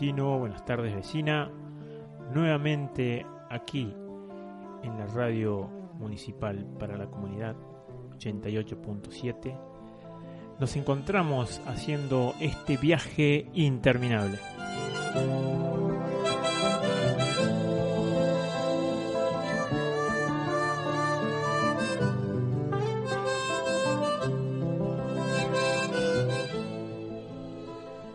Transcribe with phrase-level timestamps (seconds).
[0.00, 1.50] Buenas tardes vecina.
[2.32, 3.94] Nuevamente aquí
[4.82, 5.68] en la radio
[5.98, 7.54] municipal para la comunidad
[8.16, 9.58] 88.7
[10.58, 14.38] nos encontramos haciendo este viaje interminable.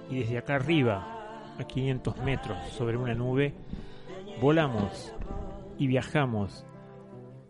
[0.09, 1.16] Y desde acá arriba,
[1.59, 3.53] a 500 metros sobre una nube,
[4.41, 5.13] volamos
[5.77, 6.66] y viajamos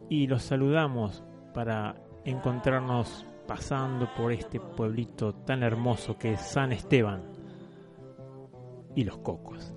[0.09, 7.23] y los saludamos para encontrarnos pasando por este pueblito tan hermoso que es San Esteban
[8.95, 9.73] y los cocos.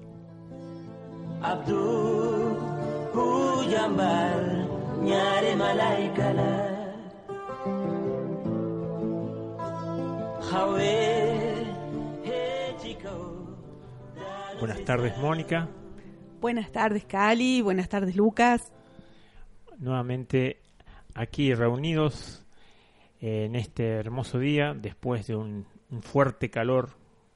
[14.60, 15.70] Buenas tardes, Mónica.
[16.38, 17.62] Buenas tardes, Cali.
[17.62, 18.70] Buenas tardes, Lucas.
[19.78, 20.58] Nuevamente
[21.14, 22.46] aquí reunidos
[23.20, 25.66] en este hermoso día, después de un,
[26.02, 26.90] fuerte calor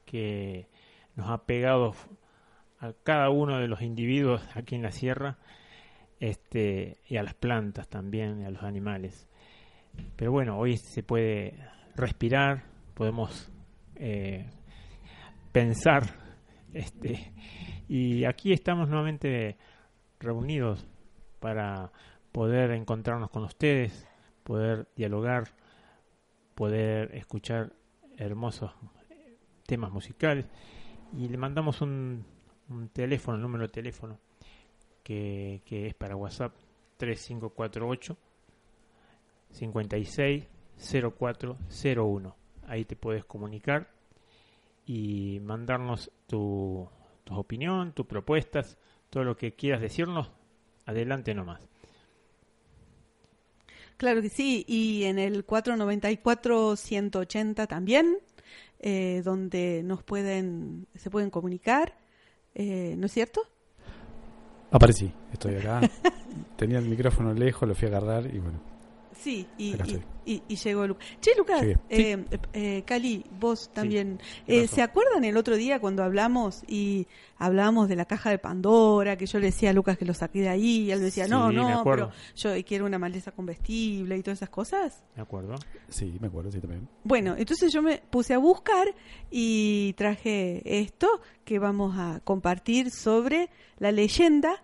[0.05, 0.67] que
[1.15, 1.95] nos ha pegado
[2.79, 5.39] a cada uno de los individuos aquí en la sierra,
[6.19, 9.27] este, y a las plantas también, y a los animales.
[10.15, 11.57] Pero bueno, hoy se puede
[11.95, 13.51] respirar, podemos
[13.95, 14.45] eh,
[15.51, 16.24] pensar,
[16.75, 17.33] este,
[17.87, 19.57] y aquí estamos nuevamente
[20.19, 20.85] reunidos
[21.39, 21.91] para
[22.31, 24.07] poder encontrarnos con ustedes,
[24.43, 25.45] poder dialogar
[26.55, 27.73] poder escuchar
[28.17, 28.71] hermosos
[29.67, 30.45] temas musicales
[31.15, 32.25] y le mandamos un,
[32.93, 34.17] teléfono, el número de teléfono
[35.03, 36.53] que, que es para WhatsApp
[36.97, 38.17] 3548
[39.51, 40.47] 56
[40.77, 42.35] 0401.
[42.67, 43.94] Ahí te puedes comunicar
[44.85, 46.87] y mandarnos tu,
[47.23, 48.77] tu opinión, tus propuestas,
[49.09, 50.29] todo lo que quieras decirnos.
[50.85, 51.61] Adelante nomás.
[53.97, 58.17] Claro que sí, y en el 494-180 también,
[58.79, 61.97] eh, donde nos pueden, se pueden comunicar,
[62.53, 63.41] eh, ¿no es cierto?
[64.69, 65.79] Aparecí, estoy acá.
[66.57, 68.59] Tenía el micrófono lejos, lo fui a agarrar y bueno,
[69.17, 69.75] Sí, y,
[70.25, 71.05] y, llegó Lucas.
[71.19, 74.19] Che, Lucas, eh, eh, Cali, vos también.
[74.47, 79.17] Eh, ¿Se acuerdan el otro día cuando hablamos y hablábamos de la caja de Pandora,
[79.17, 81.27] que yo le decía a Lucas que lo saqué de ahí y él me decía,
[81.27, 85.03] no, no, pero yo quiero una maleza comestible y todas esas cosas?
[85.15, 85.55] Me acuerdo.
[85.87, 86.87] Sí, me acuerdo, sí, también.
[87.03, 88.87] Bueno, entonces yo me puse a buscar
[89.31, 94.63] y traje esto que vamos a compartir sobre la leyenda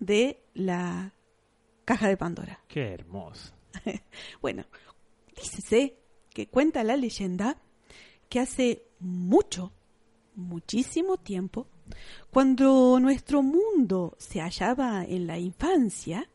[0.00, 1.12] de la
[1.84, 2.60] caja de Pandora.
[2.68, 3.55] Qué hermoso.
[4.40, 4.64] bueno,
[5.36, 5.98] dícese
[6.30, 7.60] que cuenta la leyenda
[8.28, 9.72] que hace mucho,
[10.34, 11.68] muchísimo tiempo,
[12.30, 16.28] cuando nuestro mundo se hallaba en la infancia,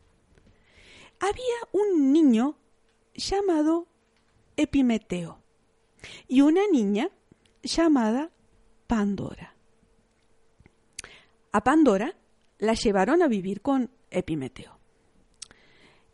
[1.20, 2.56] había un niño
[3.14, 3.86] llamado
[4.56, 5.38] Epimeteo
[6.26, 7.10] y una niña
[7.62, 8.30] llamada
[8.86, 9.54] Pandora.
[11.52, 12.16] A Pandora
[12.58, 14.81] la llevaron a vivir con Epimeteo.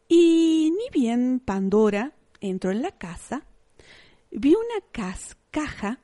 [0.09, 3.47] Y ni bien Pandora entró en la casa,
[4.31, 6.01] vio una cascaja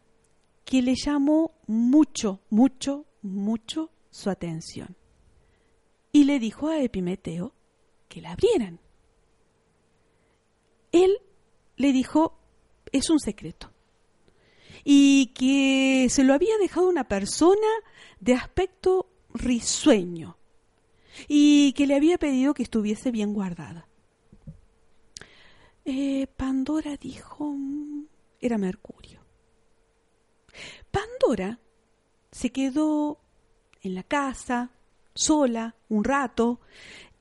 [0.65, 4.97] que le llamó mucho, mucho, mucho su atención.
[6.13, 7.55] Y le dijo a Epimeteo
[8.09, 8.79] que la abrieran.
[10.93, 11.19] Él
[11.77, 12.39] le dijo,
[12.93, 13.73] es un secreto.
[14.85, 17.67] Y que se lo había dejado una persona
[18.21, 20.37] de aspecto risueño.
[21.27, 23.89] Y que le había pedido que estuviese bien guardada.
[25.85, 28.07] Eh, Pandora dijo, mm,
[28.41, 29.21] era Mercurio.
[30.91, 31.59] Pandora
[32.31, 33.21] se quedó
[33.83, 34.71] en la casa,
[35.15, 36.61] sola, un rato,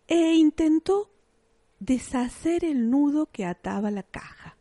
[0.07, 1.11] e intentó
[1.79, 4.57] deshacer el nudo que ataba la caja.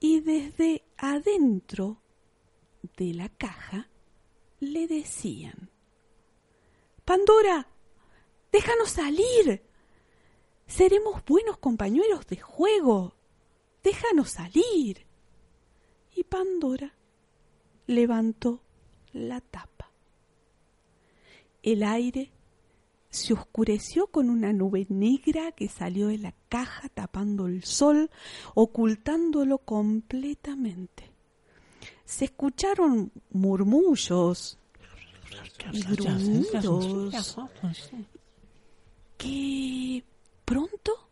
[0.00, 2.02] Y desde adentro
[2.96, 3.88] de la caja
[4.60, 5.70] le decían,
[7.04, 7.68] Pandora,
[8.50, 9.62] déjanos salir,
[10.66, 13.14] Seremos buenos compañeros de juego.
[13.82, 15.06] Déjanos salir.
[16.14, 16.94] Y Pandora
[17.86, 18.60] levantó
[19.12, 19.90] la tapa.
[21.62, 22.30] El aire
[23.10, 28.10] se oscureció con una nube negra que salió de la caja tapando el sol,
[28.54, 31.12] ocultándolo completamente.
[32.04, 34.58] Se escucharon murmullos
[35.96, 37.38] gruñidos
[39.16, 40.04] que
[40.44, 41.08] pronto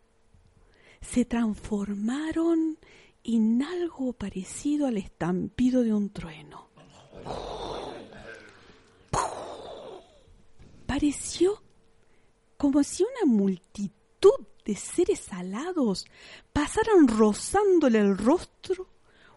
[1.01, 2.79] se transformaron
[3.25, 6.69] en algo parecido al estampido de un trueno.
[10.87, 11.63] Pareció
[12.57, 16.07] como si una multitud de seres alados
[16.53, 18.89] pasaran rozándole el rostro,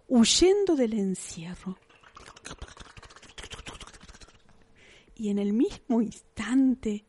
[0.08, 1.78] huyendo del encierro.
[5.16, 7.06] Y en el mismo instante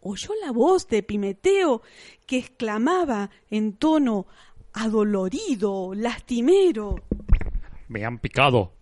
[0.00, 1.82] oyó la voz de Epimeteo
[2.26, 4.26] que exclamaba en tono
[4.72, 6.96] adolorido, lastimero.
[7.88, 8.74] Me han picado.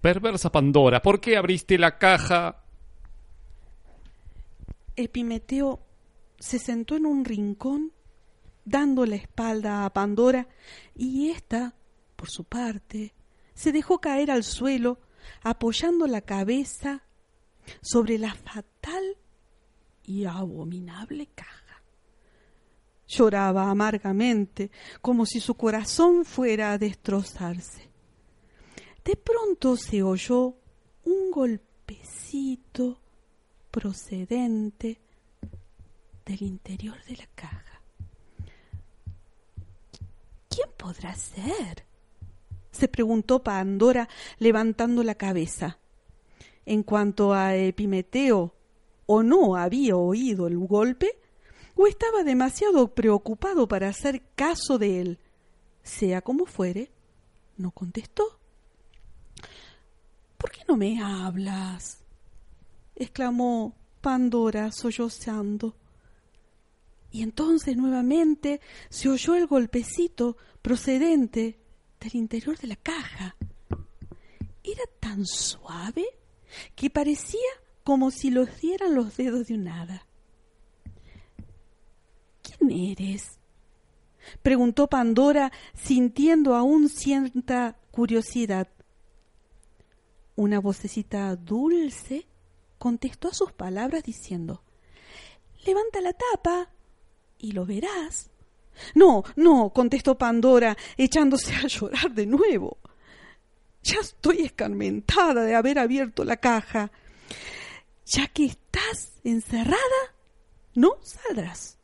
[0.00, 2.64] Perversa Pandora, ¿por qué abriste la caja?
[4.94, 5.80] Epimeteo
[6.38, 7.92] se sentó en un rincón,
[8.64, 10.48] dando la espalda a Pandora,
[10.94, 11.74] y ésta,
[12.14, 13.14] por su parte,
[13.54, 15.00] se dejó caer al suelo,
[15.42, 17.02] apoyando la cabeza
[17.80, 19.16] sobre la fatal
[20.08, 21.82] y abominable caja.
[23.06, 24.70] Lloraba amargamente,
[25.02, 27.90] como si su corazón fuera a destrozarse.
[29.04, 30.54] De pronto se oyó
[31.04, 33.00] un golpecito
[33.70, 34.98] procedente
[36.24, 37.82] del interior de la caja.
[40.48, 41.86] ¿Quién podrá ser?
[42.70, 44.08] se preguntó Pandora
[44.38, 45.78] levantando la cabeza.
[46.64, 48.54] En cuanto a Epimeteo,
[49.10, 51.18] o no había oído el golpe,
[51.74, 55.18] o estaba demasiado preocupado para hacer caso de él.
[55.82, 56.90] Sea como fuere,
[57.56, 58.38] no contestó.
[60.36, 62.04] ¿Por qué no me hablas?
[62.94, 65.74] exclamó Pandora sollozando.
[67.10, 68.60] Y entonces nuevamente
[68.90, 71.58] se oyó el golpecito procedente
[71.98, 73.36] del interior de la caja.
[74.62, 76.04] Era tan suave
[76.76, 77.48] que parecía
[77.88, 80.04] como si los dieran los dedos de un hada.
[82.42, 83.38] ¿Quién eres?
[84.42, 88.68] preguntó Pandora, sintiendo aún cierta curiosidad.
[90.36, 92.26] Una vocecita dulce
[92.76, 94.62] contestó a sus palabras diciendo
[95.64, 96.68] Levanta la tapa
[97.38, 98.28] y lo verás.
[98.94, 102.76] No, no, contestó Pandora, echándose a llorar de nuevo.
[103.82, 106.92] Ya estoy escarmentada de haber abierto la caja.
[108.08, 109.76] Ya que estás encerrada,
[110.74, 111.78] no saldrás.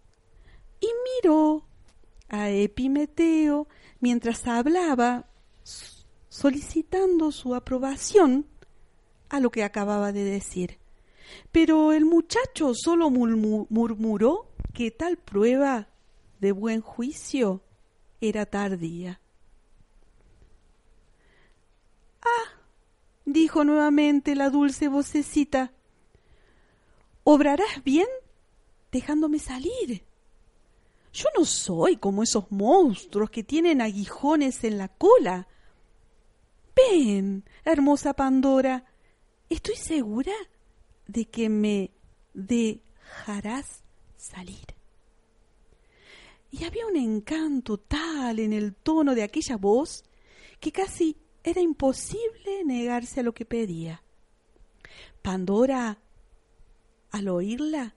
[0.80, 0.88] Y
[1.22, 1.66] miró
[2.28, 3.68] a Epimeteo
[4.00, 5.28] mientras hablaba,
[6.30, 8.46] solicitando su aprobación
[9.28, 10.78] a lo que acababa de decir.
[11.52, 15.88] Pero el muchacho solo murmuró que tal prueba
[16.40, 17.62] de buen juicio
[18.20, 19.20] era tardía.
[22.22, 22.62] Ah,
[23.26, 25.72] dijo nuevamente la dulce vocecita,
[27.24, 28.06] obrarás bien
[28.92, 30.04] dejándome salir.
[31.12, 35.48] Yo no soy como esos monstruos que tienen aguijones en la cola.
[36.74, 38.84] Ven, hermosa Pandora,
[39.48, 40.32] estoy segura
[41.06, 41.92] de que me
[42.32, 43.84] dejarás
[44.16, 44.74] salir.
[46.50, 50.04] Y había un encanto tal en el tono de aquella voz
[50.60, 54.02] que casi era imposible negarse a lo que pedía.
[55.20, 55.98] Pandora,
[57.14, 57.94] al oírla,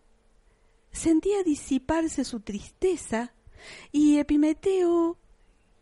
[0.91, 3.33] sentía disiparse su tristeza
[3.91, 5.17] y Epimeteo,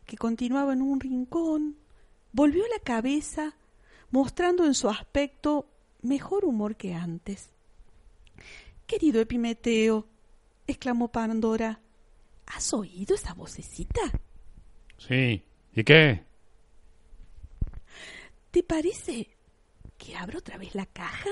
[0.06, 1.77] que continuaba en un rincón,
[2.32, 3.58] volvió la cabeza
[4.10, 5.70] mostrando en su aspecto
[6.01, 7.51] mejor humor que antes.
[8.88, 10.08] Querido Epimeteo,
[10.65, 11.82] exclamó Pandora,
[12.46, 14.00] ¿has oído esa vocecita?
[14.98, 15.44] Sí.
[15.74, 16.24] ¿Y qué?
[18.51, 19.27] ¿Te parece
[19.98, 21.30] que abro otra vez la caja?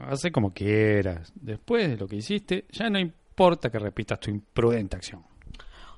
[0.00, 1.32] Hace como quieras.
[1.34, 5.24] Después de lo que hiciste, ya no importa que repitas tu imprudente acción.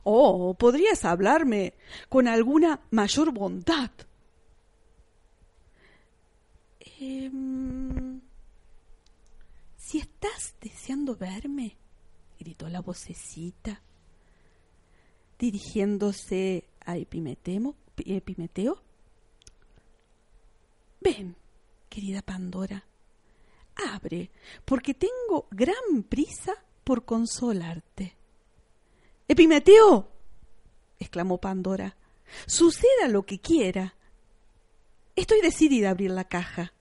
[0.04, 1.74] Oh, podrías hablarme
[2.08, 3.90] con alguna mayor bondad.
[7.00, 8.20] Em,
[9.76, 11.76] si estás deseando verme,
[12.40, 13.82] gritó la vocecita,
[15.38, 18.82] dirigiéndose a Epimeteo, Epimeteo.
[21.00, 21.36] Ven,
[21.88, 22.87] querida Pandora,
[23.78, 24.30] abre,
[24.64, 26.52] porque tengo gran prisa
[26.84, 28.16] por consolarte.
[29.26, 30.10] Epimeteo,
[30.98, 31.96] exclamó Pandora,
[32.46, 33.94] suceda lo que quiera.
[35.16, 36.72] Estoy decidida a abrir la caja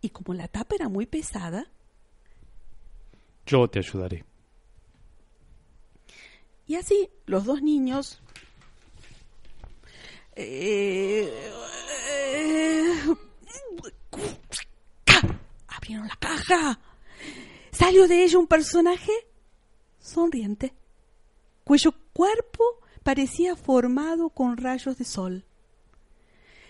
[0.00, 1.70] y como la tapa era muy pesada...
[3.46, 4.24] Yo te ayudaré.
[6.66, 8.22] Y así los dos niños...
[10.36, 11.28] Eh,
[15.98, 16.80] la caja.
[17.72, 19.12] Salió de ella un personaje
[19.98, 20.74] sonriente,
[21.64, 22.64] cuyo cuerpo
[23.02, 25.44] parecía formado con rayos de sol.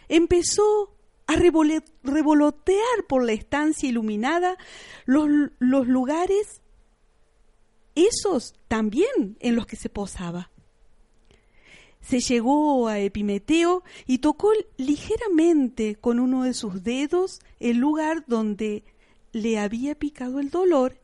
[0.09, 0.95] Empezó
[1.27, 4.57] a revolotear por la estancia iluminada
[5.07, 6.61] los, los lugares,
[7.95, 10.51] esos también en los que se posaba.
[12.01, 18.85] Se llegó a Epimeteo y tocó ligeramente con uno de sus dedos el lugar donde
[19.33, 21.01] le había picado el dolor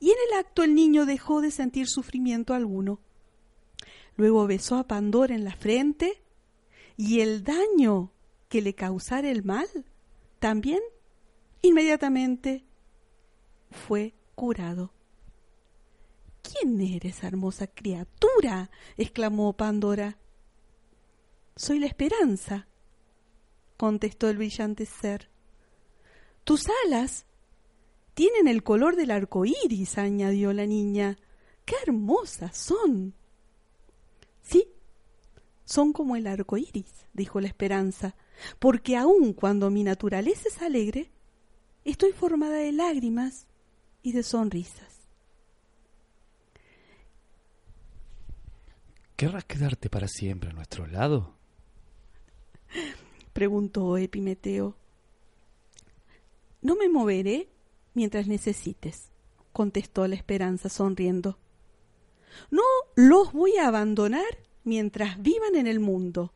[0.00, 3.00] y en el acto el niño dejó de sentir sufrimiento alguno.
[4.16, 6.22] Luego besó a Pandora en la frente
[6.96, 8.12] y el daño
[8.48, 9.68] que le causara el mal
[10.38, 10.80] también
[11.62, 12.64] inmediatamente
[13.70, 14.92] fue curado.
[16.42, 18.70] ¿Quién eres, hermosa criatura?
[18.96, 20.16] exclamó Pandora.
[21.56, 22.68] Soy la esperanza,
[23.76, 25.28] contestó el brillante ser.
[26.44, 27.26] Tus alas
[28.18, 31.16] tienen el color del arco iris, añadió la niña.
[31.64, 33.14] ¡Qué hermosas son!
[34.42, 34.72] Sí,
[35.64, 38.16] son como el arco iris, dijo la esperanza,
[38.58, 41.12] porque aun cuando mi naturaleza es alegre,
[41.84, 43.46] estoy formada de lágrimas
[44.02, 44.98] y de sonrisas.
[49.14, 51.36] ¿Querrás quedarte para siempre a nuestro lado?
[53.32, 54.76] preguntó Epimeteo.
[56.62, 57.48] No me moveré
[57.98, 59.10] mientras necesites,
[59.52, 61.36] contestó la esperanza sonriendo.
[62.48, 62.62] No
[62.94, 66.32] los voy a abandonar mientras vivan en el mundo.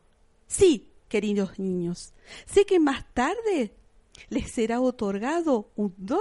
[0.48, 2.14] Sí, queridos niños,
[2.46, 3.76] sé que más tarde
[4.28, 6.18] les será otorgado un don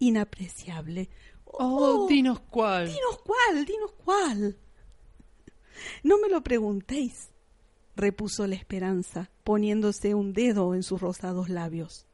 [0.00, 1.08] inapreciable.
[1.46, 2.88] Oh, oh dinos cuál.
[2.88, 4.58] Dinos cuál, dinos cuál.
[6.02, 7.30] No me lo preguntéis,
[7.96, 12.04] repuso la esperanza, poniéndose un dedo en sus rosados labios.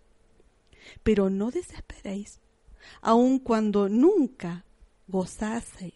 [1.02, 2.40] Pero no desesperéis,
[3.00, 4.64] aun cuando nunca
[5.06, 5.94] gozaseis,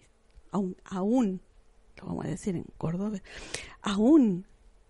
[0.50, 1.40] aun, aún,
[1.96, 3.20] lo vamos a decir en Córdoba,
[3.82, 4.46] aun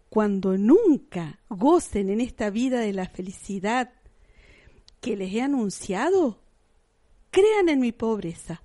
[0.08, 3.92] cuando nunca gocen en esta vida de la felicidad
[5.00, 6.40] que les he anunciado,
[7.30, 8.62] crean en mi pobreza.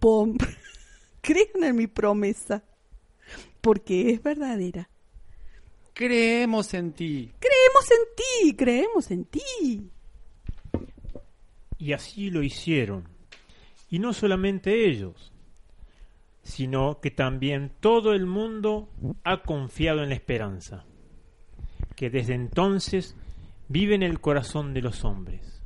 [0.00, 0.36] Pom,
[1.20, 2.64] crean en mi promesa,
[3.60, 4.90] porque es verdadera.
[5.94, 7.32] Creemos en ti.
[7.38, 9.90] Creemos en ti, creemos en ti.
[11.78, 13.08] Y así lo hicieron.
[13.90, 15.32] Y no solamente ellos,
[16.42, 18.88] sino que también todo el mundo
[19.24, 20.84] ha confiado en la esperanza,
[21.96, 23.16] que desde entonces
[23.68, 25.62] vive en el corazón de los hombres.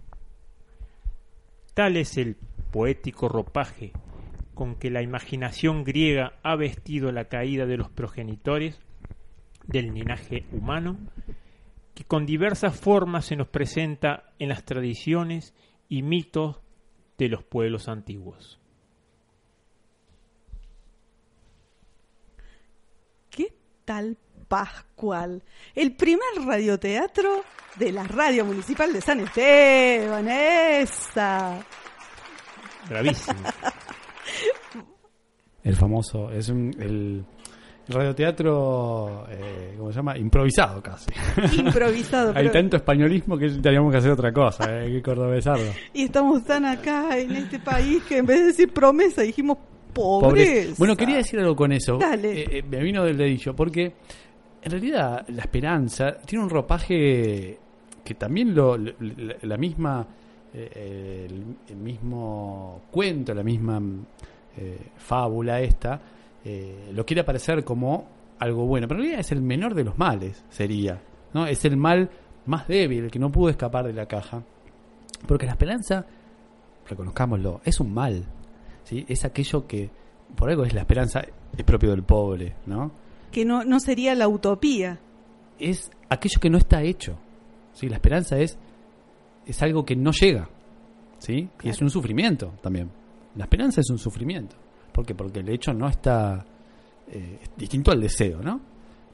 [1.75, 2.37] Tal es el
[2.71, 3.93] poético ropaje
[4.55, 8.81] con que la imaginación griega ha vestido la caída de los progenitores
[9.67, 10.99] del linaje humano,
[11.95, 15.55] que con diversas formas se nos presenta en las tradiciones
[15.91, 16.57] y mitos
[17.19, 18.59] de los pueblos antiguos.
[23.29, 23.53] ¿Qué
[23.85, 24.17] tal
[24.49, 25.43] Pascual?
[25.75, 27.45] El primer radioteatro
[27.77, 30.29] de la Radio Municipal de San Esteban.
[30.29, 31.65] ¡Esa!
[32.89, 33.41] Bravísimo.
[35.65, 37.25] el famoso, es un, el,
[37.89, 40.17] radioteatro, eh, ¿cómo se llama?
[40.17, 41.11] Improvisado casi.
[41.59, 42.33] Improvisado.
[42.37, 45.73] Hay tanto españolismo que teníamos que hacer otra cosa, eh, que cordobesarlo.
[45.93, 49.59] Y estamos tan acá en este país que en vez de decir promesa dijimos
[49.93, 50.79] pobres.
[50.79, 51.99] Bueno, quería decir algo con eso.
[51.99, 52.41] Dale.
[52.41, 53.93] Eh, eh, me vino del dedillo, porque
[54.63, 57.59] en realidad la esperanza tiene un ropaje
[58.05, 60.07] que también lo, la, misma,
[60.55, 61.29] eh,
[61.69, 63.81] el, mismo cuento, la misma
[64.99, 66.01] fábula esta,
[66.45, 69.99] eh, lo quiere aparecer como algo bueno, pero en realidad es el menor de los
[69.99, 71.03] males, sería.
[71.35, 71.47] ¿no?
[71.47, 72.11] Es el mal
[72.47, 74.43] más débil, el que no pudo escapar de la caja.
[75.27, 76.07] Porque la esperanza,
[76.89, 78.25] reconozcámoslo, es un mal.
[78.85, 79.05] ¿sí?
[79.09, 79.91] Es aquello que,
[80.35, 81.21] por algo es la esperanza,
[81.57, 82.93] es propio del pobre, ¿no?
[83.31, 84.99] Que no, no sería la utopía.
[85.59, 87.19] Es aquello que no está hecho.
[87.75, 87.89] ¿sí?
[87.89, 88.59] La esperanza es,
[89.47, 90.49] es algo que no llega.
[91.19, 91.49] ¿sí?
[91.63, 92.91] Y es un sufrimiento también.
[93.37, 94.57] La esperanza es un sufrimiento.
[94.93, 95.15] ¿Por qué?
[95.15, 96.45] Porque el hecho no está
[97.13, 98.61] eh, distinto al deseo, ¿no?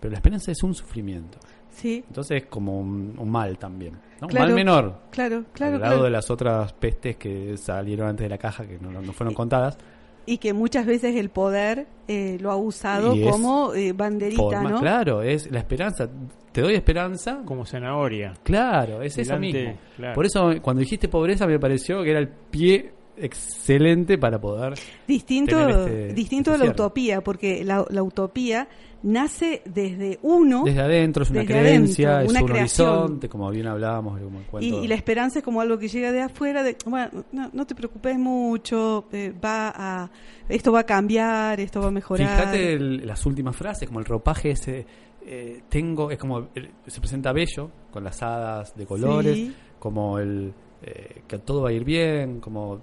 [0.00, 1.38] Pero la esperanza es un sufrimiento.
[1.70, 2.04] Sí.
[2.06, 3.98] Entonces es como un, mal también.
[4.20, 5.00] Un mal menor.
[5.10, 5.76] Claro, claro.
[5.76, 9.34] Al lado de las otras pestes que salieron antes de la caja, que no, fueron
[9.34, 9.76] contadas.
[10.24, 14.80] Y que muchas veces el poder eh, lo ha usado como eh, banderita, ¿no?
[14.80, 16.08] Claro, es la esperanza.
[16.50, 17.42] Te doy esperanza.
[17.44, 18.34] Como zanahoria.
[18.42, 19.78] Claro, es eso mismo.
[20.14, 24.74] Por eso cuando dijiste pobreza me pareció que era el pie excelente para poder
[25.06, 28.68] distinto este, distinto de la utopía porque la, utopía
[29.02, 34.20] nace desde uno desde adentro es una creencia es un horizonte como bien hablábamos
[34.60, 38.18] y, la esperanza es como algo que llega de afuera de bueno no, te preocupes
[38.18, 40.10] mucho eh, va a
[40.48, 42.28] esto va a cambiar esto va a mejorar.
[42.28, 44.86] Fíjate las últimas frases como el ropaje ese
[45.28, 46.50] eh, tengo, es como,
[46.86, 51.72] se presenta bello, con las hadas de colores, como el, eh, que todo va a
[51.72, 52.80] ir bien, como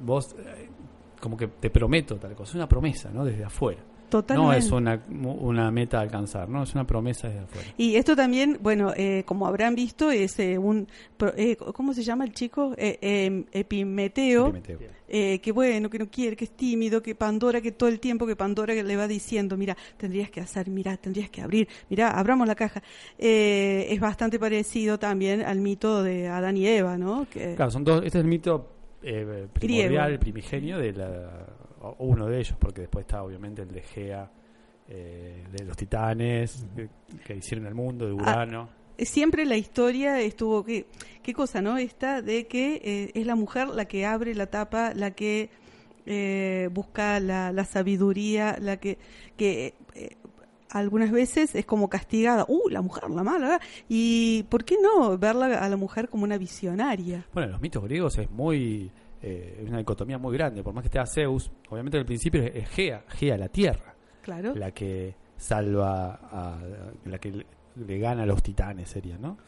[0.00, 0.68] vos, eh,
[1.20, 3.24] como que te prometo tal cosa, es una promesa, ¿no?
[3.24, 3.82] Desde afuera.
[4.28, 6.62] No es una, una meta a alcanzar, ¿no?
[6.62, 7.68] Es una promesa desde afuera.
[7.76, 10.86] Y esto también, bueno, eh, como habrán visto, es eh, un...
[11.36, 12.74] Eh, ¿Cómo se llama el chico?
[12.76, 14.52] Em, Epimeteo.
[15.08, 18.36] que bueno, que no quiere, que es tímido, que Pandora, que todo el tiempo que
[18.36, 22.54] Pandora le va diciendo, mira, tendrías que hacer, mira, tendrías que abrir, mira, abramos la
[22.54, 22.82] caja.
[23.18, 27.26] es bastante parecido también al mito de Adán y Eva, ¿no?
[27.28, 27.54] Que...
[27.56, 28.73] Claro, son dos, este es el mito
[29.52, 31.46] primordial, primigenio de la
[31.98, 34.30] uno de ellos, porque después está obviamente el de Gea,
[34.88, 36.64] eh, de los titanes,
[37.24, 38.68] que, hicieron el mundo, de ah, Urano.
[38.98, 40.86] siempre la historia estuvo, ¿qué,
[41.22, 41.78] qué cosa, no?
[41.78, 45.50] Esta de que eh, es la mujer la que abre la tapa, la que
[46.06, 48.98] eh, busca la, sabiduría, la que,
[49.36, 49.74] que
[50.74, 55.58] algunas veces es como castigada, uh, la mujer, la mala, y ¿por qué no verla
[55.58, 57.26] a la mujer como una visionaria?
[57.32, 58.90] Bueno, en los mitos griegos es muy
[59.26, 60.62] eh, es una dicotomía muy grande.
[60.62, 64.54] Por más que esté Zeus, obviamente al principio es Gea, Gea la tierra, claro.
[64.54, 66.58] la que salva, a,
[67.06, 69.38] la que le, gana a los titanes, sería, ¿no?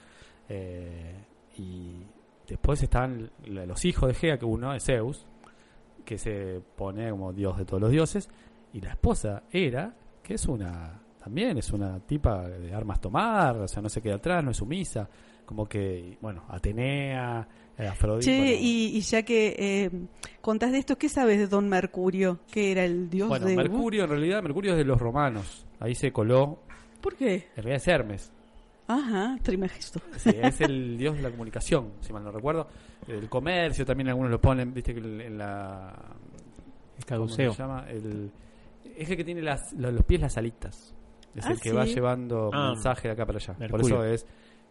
[0.49, 1.15] Eh,
[1.59, 2.07] y
[2.49, 5.27] después están los hijos de Gea, que uno es Zeus,
[6.07, 8.31] que se pone como dios de todos los dioses,
[8.73, 13.67] y la esposa era, que es una, también es una tipa de armas tomar, o
[13.67, 15.09] sea, no se queda atrás, no es sumisa,
[15.45, 17.49] como que, bueno, Atenea,
[18.21, 19.91] Che, y, ya que eh,
[20.41, 22.39] contás de esto, ¿qué sabes de Don Mercurio?
[22.49, 25.67] Que era el dios bueno, Mercurio, en realidad, Mercurio es de los romanos.
[25.81, 26.61] Ahí se coló.
[27.01, 27.49] ¿Por qué?
[27.57, 28.33] En realidad es Hermes.
[28.87, 30.01] Ajá, Trimegisto.
[30.19, 32.69] Sí, es el dios de la comunicación, si mal no recuerdo.
[33.09, 35.93] El comercio también algunos lo ponen, viste que en la...
[36.97, 37.53] El caduceo.
[37.53, 37.85] se llama?
[37.91, 38.31] El,
[38.97, 40.95] es el que tiene las, los, pies las alitas.
[41.37, 42.71] Es ah, el que va llevando ah.
[42.73, 43.55] mensaje de acá para allá.
[43.69, 44.27] Por eso es,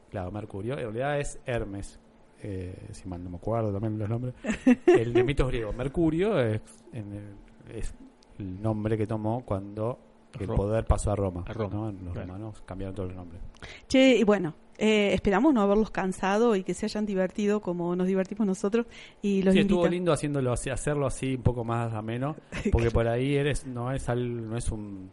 [0.10, 0.73] claro, Mercurio.
[0.73, 1.99] En realidad es Hermes,
[2.41, 4.34] eh, si mal no me acuerdo también los nombres,
[4.86, 5.75] el de mitos griegos.
[5.75, 9.99] Mercurio es, el, nombre que tomó cuando
[10.39, 11.45] el poder pasó a Roma.
[11.47, 13.41] Los romanos cambiaron todos los nombres.
[13.88, 18.08] Che, y bueno, eh, esperamos no haberlos cansado y que se hayan divertido como nos
[18.08, 18.86] divertimos nosotros
[19.21, 22.36] y los sí, estuvo lindo haciéndolo así, hacerlo así un poco más ameno
[22.73, 25.12] porque por ahí eres no es no es un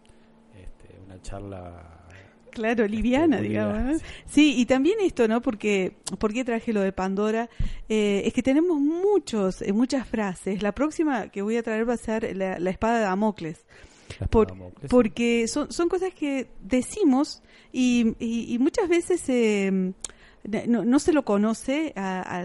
[1.22, 1.92] charla
[2.52, 4.02] Claro, liviana, digamos.
[4.26, 5.40] Sí, y también esto, ¿no?
[5.40, 7.48] Porque, ¿por qué traje lo de Pandora?
[7.88, 10.62] Eh, es que tenemos muchos, eh, muchas frases.
[10.62, 13.64] La próxima que voy a traer va a ser la, espada de Damocles.
[14.90, 19.94] porque son, son cosas que decimos y, y, muchas veces eh,
[20.68, 22.44] no, se lo conoce a,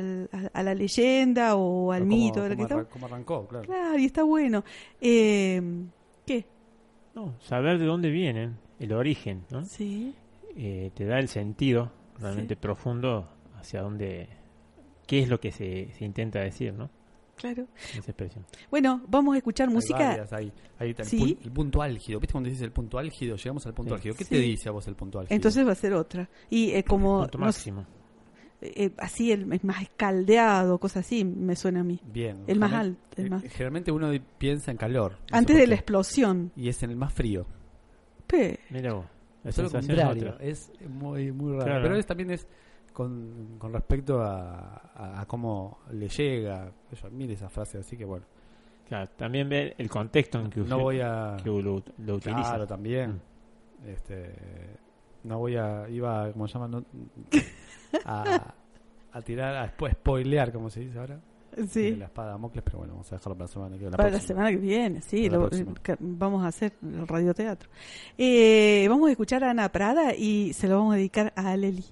[0.64, 2.48] la leyenda o al mito.
[2.90, 3.66] Como, arrancó, claro.
[3.66, 4.64] Claro, y está bueno.
[5.02, 6.46] ¿Qué?
[7.14, 9.66] No, saber de dónde vienen el origen, ¿no?
[9.66, 10.14] Sí.
[10.56, 14.30] Eh, te da el sentido realmente profundo hacia dónde,
[15.06, 16.90] qué es lo que se, se intenta decir, ¿no?
[17.38, 17.68] Claro.
[17.92, 18.46] Esa expresión.
[18.72, 20.28] Bueno, vamos a escuchar música.
[20.32, 22.20] ahí, está el, punto álgido.
[22.20, 23.36] ¿Viste cuando dices el punto álgido?
[23.36, 24.16] Llegamos al punto álgido.
[24.16, 25.36] ¿Qué te dice a vos el punto álgido?
[25.36, 26.28] Entonces va a ser otra.
[26.50, 27.22] Y eh, como.
[27.22, 27.86] punto máximo.
[28.60, 32.02] Eh, así, el, más escaldeado, cosas así, me suena a mí.
[32.12, 32.44] Bien.
[32.48, 33.00] El más alto.
[33.30, 33.44] más...
[33.44, 34.10] Generalmente uno
[34.40, 35.20] piensa en calor.
[35.32, 36.52] Antes de la explosión.
[36.56, 37.46] Y es en el más frío.
[38.70, 39.06] Mira vos.
[39.44, 41.82] Es lo contrario, es muy, muy raro.
[41.82, 42.48] Pero es, también es
[42.92, 46.72] con, con respecto a, a, cómo le llega.
[46.92, 48.26] Yo mire esa frase, así que bueno.
[48.88, 52.50] Claro, también ve el contexto en que, no voy a, que lo, lo utiliza.
[52.50, 53.12] Claro, también.
[53.12, 53.90] Mm.
[53.90, 54.34] Este,
[55.24, 56.84] no voy a, iba, como se llama,
[58.06, 58.54] a,
[59.12, 61.20] a tirar, a después spoilear, como se dice ahora.
[61.70, 61.96] Sí.
[61.96, 63.98] la espada de Mocles, pero bueno, vamos a dejarlo para la semana que viene.
[63.98, 65.30] Para la semana que viene, sí,
[66.00, 67.70] vamos a hacer el radioteatro.
[68.18, 71.84] Eh, vamos a escuchar a Ana Prada y se lo vamos a dedicar a Leli.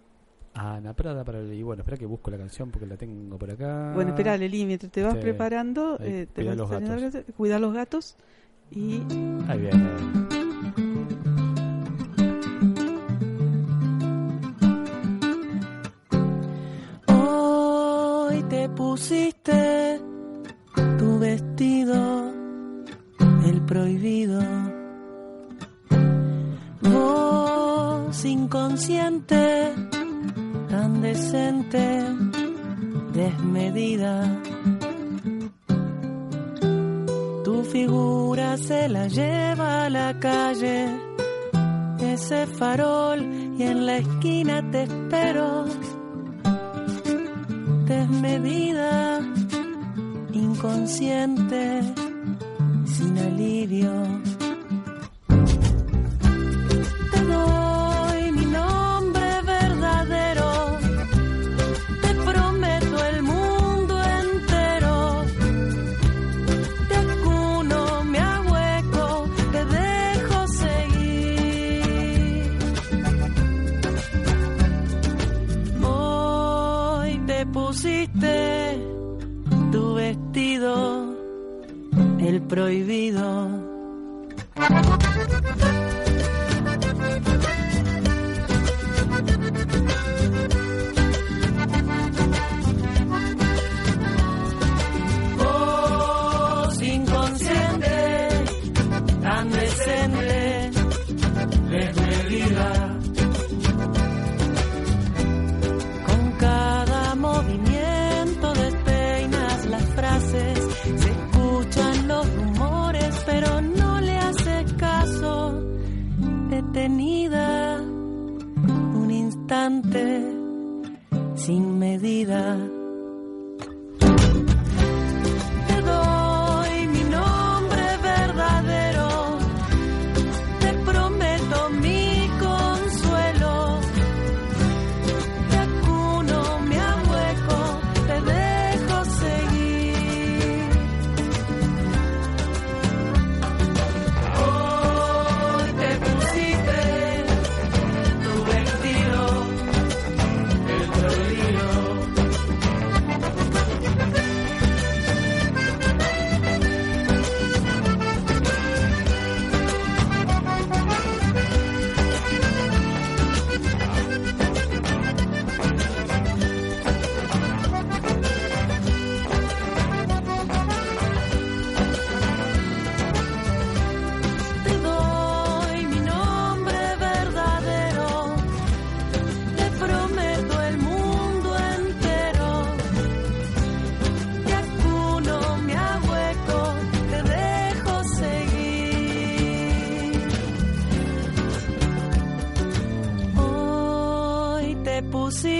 [0.53, 1.63] A Ana Prada para Leli.
[1.63, 3.91] Bueno, espera que busco la canción porque la tengo por acá.
[3.93, 7.23] Bueno, espera, Leli, mientras te vas este, preparando, eh, te cuida, los gatos.
[7.35, 8.17] cuida los gatos
[8.71, 9.01] y.
[9.47, 10.24] Ahí viene.
[18.95, 19.99] Pusiste
[20.97, 22.31] tu vestido,
[23.45, 24.39] el prohibido.
[26.79, 29.73] Voz inconsciente,
[30.69, 32.05] tan decente,
[33.11, 34.41] desmedida.
[37.43, 40.87] Tu figura se la lleva a la calle,
[41.99, 43.19] ese farol,
[43.57, 45.65] y en la esquina te espero
[47.85, 49.21] desmedida,
[50.33, 51.81] inconsciente,
[52.85, 53.91] sin alivio.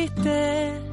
[0.06, 0.86] A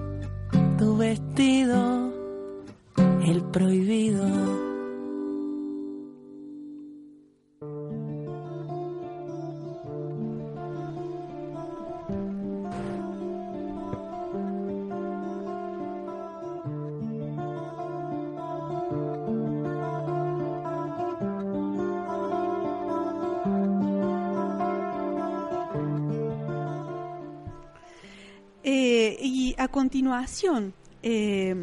[31.02, 31.54] eh,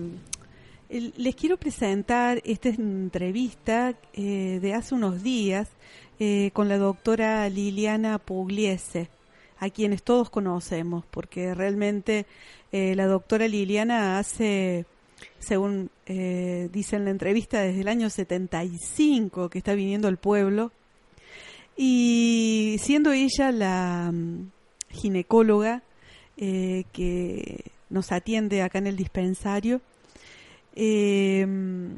[0.90, 5.70] les quiero presentar esta entrevista eh, de hace unos días
[6.20, 9.10] eh, con la doctora Liliana Pugliese,
[9.60, 12.26] a quienes todos conocemos, porque realmente
[12.72, 14.86] la doctora Liliana hace,
[15.38, 20.72] según dice en la entrevista, desde el año 75 que está viniendo al pueblo,
[21.78, 24.52] y siendo ella la mm,
[24.90, 25.84] ginecóloga
[26.38, 29.82] que nos atiende acá en el dispensario.
[30.76, 31.96] Em,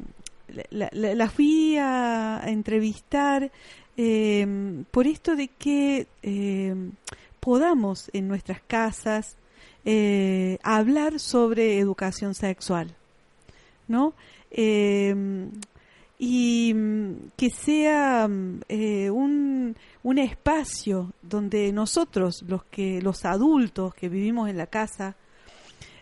[0.70, 3.50] la, fui a, entrevistar
[3.96, 6.92] em, por esto de que em,
[7.40, 9.36] podamos en nuestras casas
[9.84, 12.94] eh, hablar sobre educación sexual,
[13.88, 14.14] ¿no?
[16.24, 16.72] y
[17.36, 18.28] que sea
[18.68, 19.74] eh, un,
[20.04, 25.16] un espacio donde nosotros, los que los adultos que vivimos en la casa,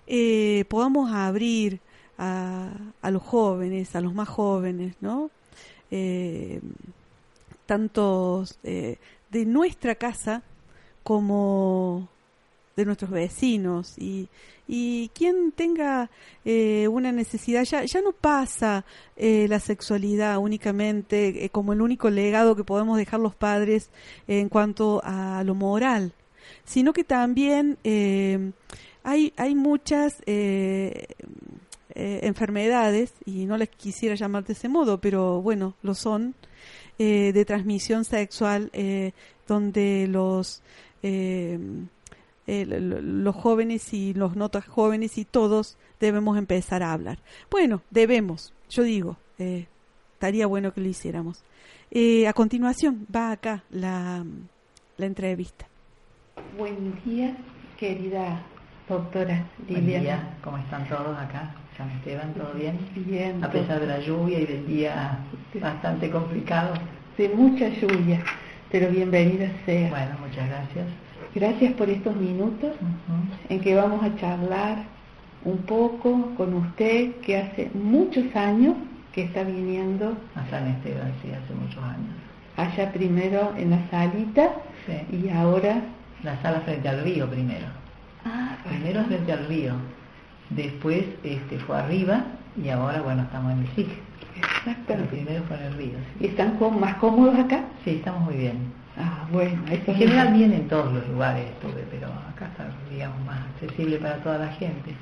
[0.07, 1.81] eh, podamos abrir
[2.19, 2.71] a,
[3.03, 5.31] a, los jóvenes, a los más jóvenes, ¿no?
[5.91, 6.61] Eh,
[7.67, 8.99] tanto eh,
[9.31, 10.43] de nuestra casa
[11.03, 12.09] como
[12.77, 14.29] de nuestros vecinos y,
[14.67, 16.11] y quien tenga
[16.45, 18.85] eh, una necesidad ya, ya no pasa
[19.17, 23.91] eh, la sexualidad únicamente eh, como el único legado que podemos dejar los padres
[24.29, 26.13] en cuanto a lo moral
[26.65, 27.79] sino que también
[29.03, 31.07] hay, hay muchas eh,
[31.95, 36.35] eh, enfermedades, y no les quisiera llamar de ese modo, pero bueno, lo son,
[36.99, 38.71] eh, de transmisión sexual,
[39.47, 40.63] donde los,
[42.47, 47.19] los jóvenes y los no jóvenes y todos debemos empezar a hablar.
[47.51, 51.43] Bueno, debemos, yo digo, estaría bueno que lo hiciéramos.
[52.27, 54.25] a continuación va acá la,
[54.99, 55.67] la entrevista.
[56.59, 57.37] Buen día,
[57.79, 58.45] querida
[58.90, 60.18] Doctora Lilia.
[60.42, 61.55] ¿cómo están todos acá?
[61.79, 62.76] San Esteban, ¿todo bien?
[62.96, 63.42] Bien.
[63.44, 65.16] A pesar de la lluvia y del día
[65.62, 66.74] bastante complicado.
[67.16, 68.20] De mucha lluvia,
[68.68, 69.90] pero bienvenida sea.
[69.90, 70.87] Bueno, muchas gracias.
[71.37, 72.72] Gracias por estos minutos
[73.48, 74.79] en que vamos a charlar
[75.44, 78.74] un poco con usted, que hace muchos años
[79.12, 82.11] que está viniendo a San Esteban, sí, hace muchos años.
[82.57, 84.50] Allá primero en la salita
[85.12, 85.81] y ahora...
[86.24, 87.80] La sala frente al río primero.
[88.25, 89.73] Ah, Primero frente al río.
[90.51, 92.25] después este, fue arriba
[92.63, 93.89] y ahora, bueno, estamos en el SIC.
[94.37, 95.17] Exactamente.
[95.17, 95.99] primero fue en el río.
[96.21, 97.65] ¿Y están más cómodos acá?
[97.85, 98.73] Sí, estamos muy bien.
[98.99, 99.63] Ah, bueno.
[99.71, 104.17] En general bien en todos los lugares estuve, pero acá está, digamos, más accesible para
[104.17, 104.95] toda la gente.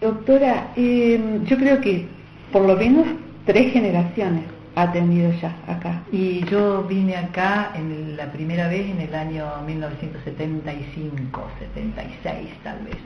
[0.00, 2.06] Doctora, eh, yo creo que
[2.52, 3.06] por lo menos
[3.46, 4.44] tres generaciones
[4.80, 6.02] ha tenido ya acá.
[6.12, 12.96] Y yo vine acá en la primera vez en el año 1975, 76 tal vez.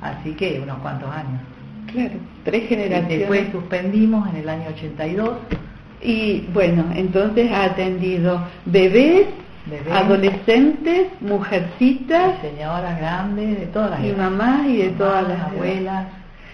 [0.00, 1.40] Así que unos cuantos años.
[1.92, 3.18] Claro, tres generaciones.
[3.20, 5.38] después suspendimos en el año 82.
[6.02, 9.26] Y bueno, entonces ha atendido bebés,
[9.92, 16.06] adolescentes, mujercitas, señoras grandes, de todas las y mamás y de todas las abuelas.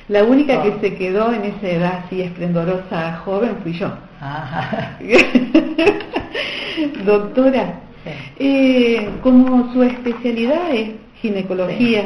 [0.09, 3.91] La única que se quedó en esa edad así esplendorosa joven fui yo.
[7.05, 7.81] Doctora,
[8.39, 12.05] eh, como su especialidad es ginecología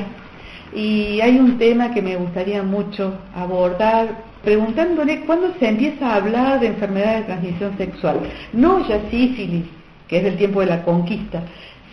[0.75, 6.61] y hay un tema que me gustaría mucho abordar preguntándole cuándo se empieza a hablar
[6.61, 8.21] de enfermedades de transmisión sexual,
[8.53, 9.65] no ya sífilis,
[10.07, 11.43] que es del tiempo de la conquista,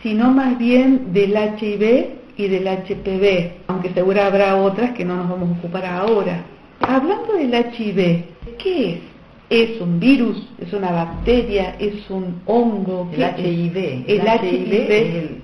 [0.02, 2.08] sino más bien del HIV
[2.38, 6.44] y del HPV, aunque seguro habrá otras que no nos vamos a ocupar ahora.
[6.82, 8.24] Hablando del HIV,
[8.58, 9.15] ¿qué es?
[9.50, 10.48] ¿Es un virus?
[10.58, 11.76] ¿Es una bacteria?
[11.78, 13.10] ¿Es un hongo?
[13.14, 13.78] El HIV.
[14.08, 15.42] El, HIV, es el,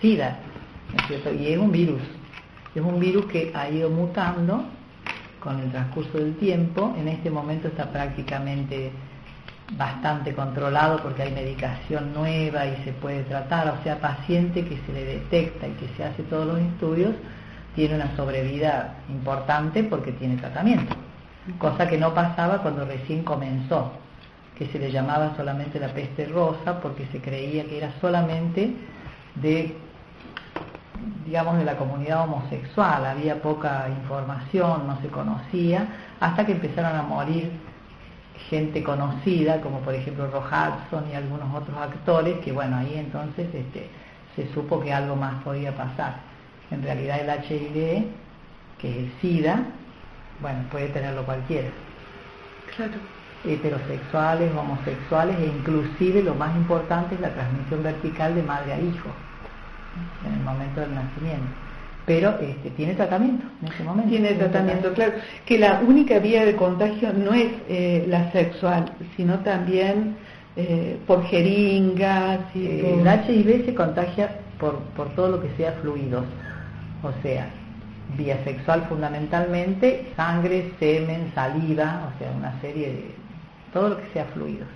[0.00, 0.38] SIDA,
[0.92, 1.32] ¿no es cierto?
[1.32, 2.02] Y es un virus.
[2.74, 4.64] Es un virus que ha ido mutando
[5.40, 6.94] con el transcurso del tiempo.
[6.98, 8.90] En este momento está prácticamente
[9.78, 14.92] bastante controlado porque hay medicación nueva y se puede tratar, o sea, paciente que se
[14.92, 17.14] le detecta y que se hace todos los estudios,
[17.74, 20.94] tiene una sobrevida importante porque tiene tratamiento
[21.58, 23.92] cosa que no pasaba cuando recién comenzó,
[24.56, 28.74] que se le llamaba solamente la peste rosa porque se creía que era solamente
[29.34, 29.76] de
[31.26, 35.86] digamos de la comunidad homosexual, había poca información, no se conocía,
[36.20, 37.50] hasta que empezaron a morir
[38.48, 43.46] gente conocida, como por ejemplo Roy Hudson y algunos otros actores, que bueno, ahí entonces
[43.54, 43.88] este,
[44.36, 46.16] se supo que algo más podía pasar.
[46.70, 48.04] En realidad el HIV,
[48.78, 49.62] que es el SIDA,
[50.40, 51.68] bueno, puede tenerlo cualquiera.
[52.76, 52.92] Claro.
[53.44, 59.10] Heterosexuales, homosexuales e inclusive lo más importante es la transmisión vertical de madre a hijo
[60.26, 61.52] en el momento del nacimiento.
[62.06, 64.10] Pero este, tiene tratamiento en ese momento.
[64.10, 65.12] Tiene tratamiento, claro.
[65.46, 70.16] Que la única vía de contagio no es eh, la sexual, sino también
[70.56, 72.40] eh, por jeringas.
[72.54, 76.24] Y eh, El HIV se contagia por, por todo lo que sea fluidos.
[77.02, 77.48] O sea,
[78.16, 83.14] vía sexual fundamentalmente, sangre, semen, saliva, o sea, una serie de
[83.72, 84.68] todo lo que sea fluidos.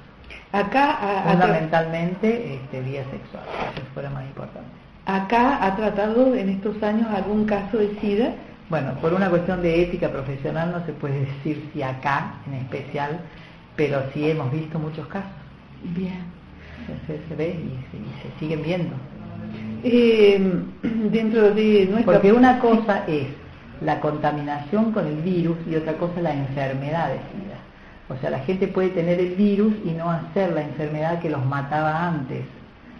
[0.52, 4.68] Acá fundamentalmente este, vía sexual, eso fuera más importante.
[5.06, 8.34] Acá ha tratado en estos años algún caso de SIDA.
[8.68, 13.20] Bueno, por una cuestión de ética profesional no se puede decir si acá en especial,
[13.76, 15.30] pero sí hemos visto muchos casos.
[15.82, 16.24] Bien.
[17.06, 18.94] Se, ve y, y se siguen viendo
[19.82, 20.40] eh,
[20.82, 22.14] dentro de nuestra...
[22.14, 23.26] Porque una cosa es
[23.80, 27.58] la contaminación con el virus y otra cosa la enfermedad de SIDA.
[28.08, 31.44] O sea, la gente puede tener el virus y no hacer la enfermedad que los
[31.44, 32.44] mataba antes.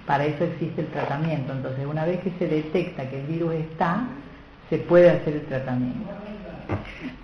[0.07, 1.53] Para eso existe el tratamiento.
[1.53, 4.07] Entonces, una vez que se detecta que el virus está,
[4.69, 6.11] se puede hacer el tratamiento.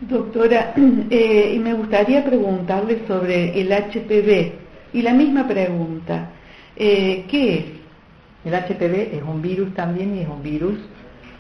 [0.01, 0.73] Doctora,
[1.11, 4.53] eh, y me gustaría preguntarle sobre el HPV.
[4.95, 6.31] Y la misma pregunta,
[6.77, 7.65] eh, ¿qué es?
[8.45, 10.79] El HPV es un virus también y es un virus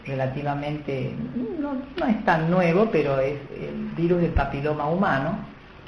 [0.06, 1.14] relativamente,
[1.60, 5.38] no, es tan nuevo, pero es el virus del papiloma humano,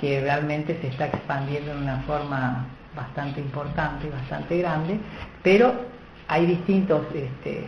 [0.01, 4.99] que realmente se está expandiendo en una forma bastante importante, bastante grande,
[5.43, 5.75] pero
[6.29, 7.65] hay distintos este,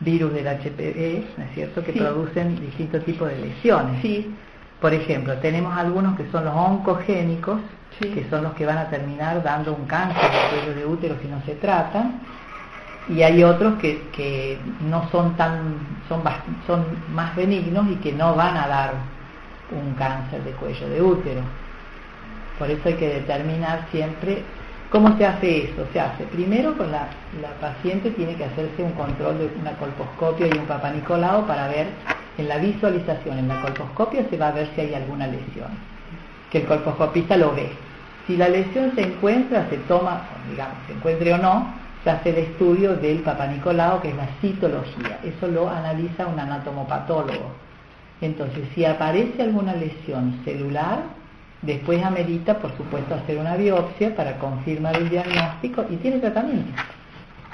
[0.00, 4.00] virus del HPV, ¿no es cierto?, que producen distintos tipos de lesiones.
[4.02, 4.34] Sí.
[4.80, 7.60] Por ejemplo, tenemos algunos que son los oncogénicos,
[7.98, 11.26] que son los que van a terminar dando un cáncer de cuello de útero si
[11.26, 12.20] no se tratan,
[13.08, 15.76] y hay otros que, que no son tan
[16.08, 16.22] son,
[16.66, 18.92] son más benignos y que no van a dar
[19.70, 21.40] un cáncer de cuello de útero.
[22.58, 24.42] Por eso hay que determinar siempre
[24.90, 25.86] cómo se hace eso.
[25.92, 27.08] Se hace primero con la,
[27.40, 31.88] la paciente tiene que hacerse un control de una colposcopia y un papanicolao para ver
[32.36, 35.70] en la visualización, en la colposcopia se va a ver si hay alguna lesión,
[36.50, 37.70] que el colposcopista lo ve.
[38.26, 41.66] Si la lesión se encuentra, se toma, digamos, se encuentre o no,
[42.08, 45.18] se hace el estudio del Papa Nicolau, que es la citología.
[45.22, 47.52] Eso lo analiza un anatomopatólogo.
[48.22, 51.00] Entonces, si aparece alguna lesión celular,
[51.60, 56.72] después amerita, por supuesto, hacer una biopsia para confirmar el diagnóstico y tiene tratamiento.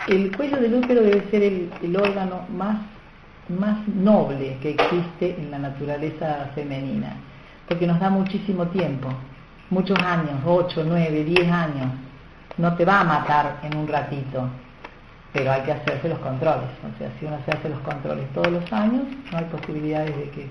[0.06, 2.78] El cuello del útero debe ser el, órgano más
[3.48, 7.16] más noble que existe en la naturaleza femenina,
[7.68, 9.08] porque nos da muchísimo tiempo,
[9.68, 11.92] muchos años, 8, 9, 10 años.
[12.58, 14.48] No te va a matar en un ratito,
[15.32, 16.68] pero hay que hacerse los controles.
[16.82, 20.30] O sea, si uno se hace los controles todos los años, no hay posibilidades de
[20.30, 20.46] que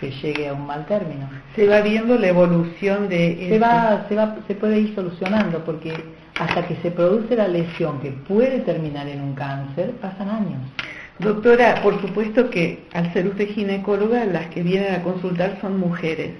[0.00, 1.28] se llegue a un mal término.
[1.54, 3.46] Se va viendo la evolución de...
[3.48, 5.92] Se, va, se, va, se puede ir solucionando, porque
[6.40, 10.60] hasta que se produce la lesión que puede terminar en un cáncer, pasan años.
[11.18, 16.32] Doctora, por supuesto que al ser usted ginecóloga, las que vienen a consultar son mujeres.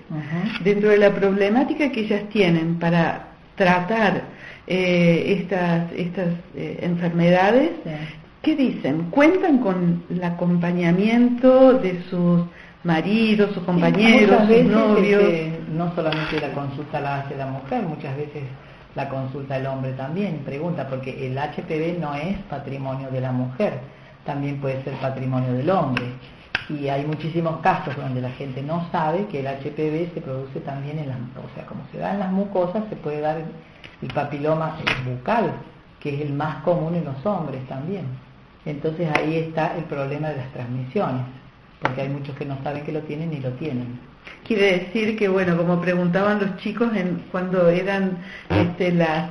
[0.64, 4.22] Dentro de la problemática que ellas tienen para tratar
[4.66, 7.70] eh, estas, estas eh, enfermedades,
[8.42, 9.10] ¿qué dicen?
[9.10, 12.42] ¿Cuentan con el acompañamiento de sus
[12.84, 15.22] maridos, sus compañeros, sus novios?
[15.22, 18.44] Este, no solamente la consulta la hace la mujer, muchas veces
[18.94, 23.80] la consulta el hombre también pregunta, porque el HPV no es patrimonio de la mujer,
[24.24, 26.04] también puede ser patrimonio del hombre.
[26.68, 30.98] Y hay muchísimos casos donde la gente no sabe que el HPV se produce también
[31.00, 33.42] en las, o sea, como se da en las mucosas, se puede dar
[34.02, 35.52] el papiloma bucal,
[36.00, 38.04] que es el más común en los hombres también.
[38.64, 41.22] Entonces ahí está el problema de las transmisiones,
[41.80, 43.98] porque hay muchos que no saben que lo tienen y lo tienen.
[44.44, 48.18] Quiere decir que, bueno, como preguntaban los chicos en, cuando eran
[48.50, 49.30] este, las,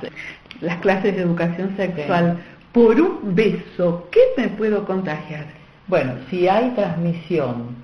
[0.60, 2.38] las clases de educación sexual,
[2.72, 5.46] por un beso, ¿qué me puedo contagiar?
[5.86, 7.76] Bueno, si hay transmisión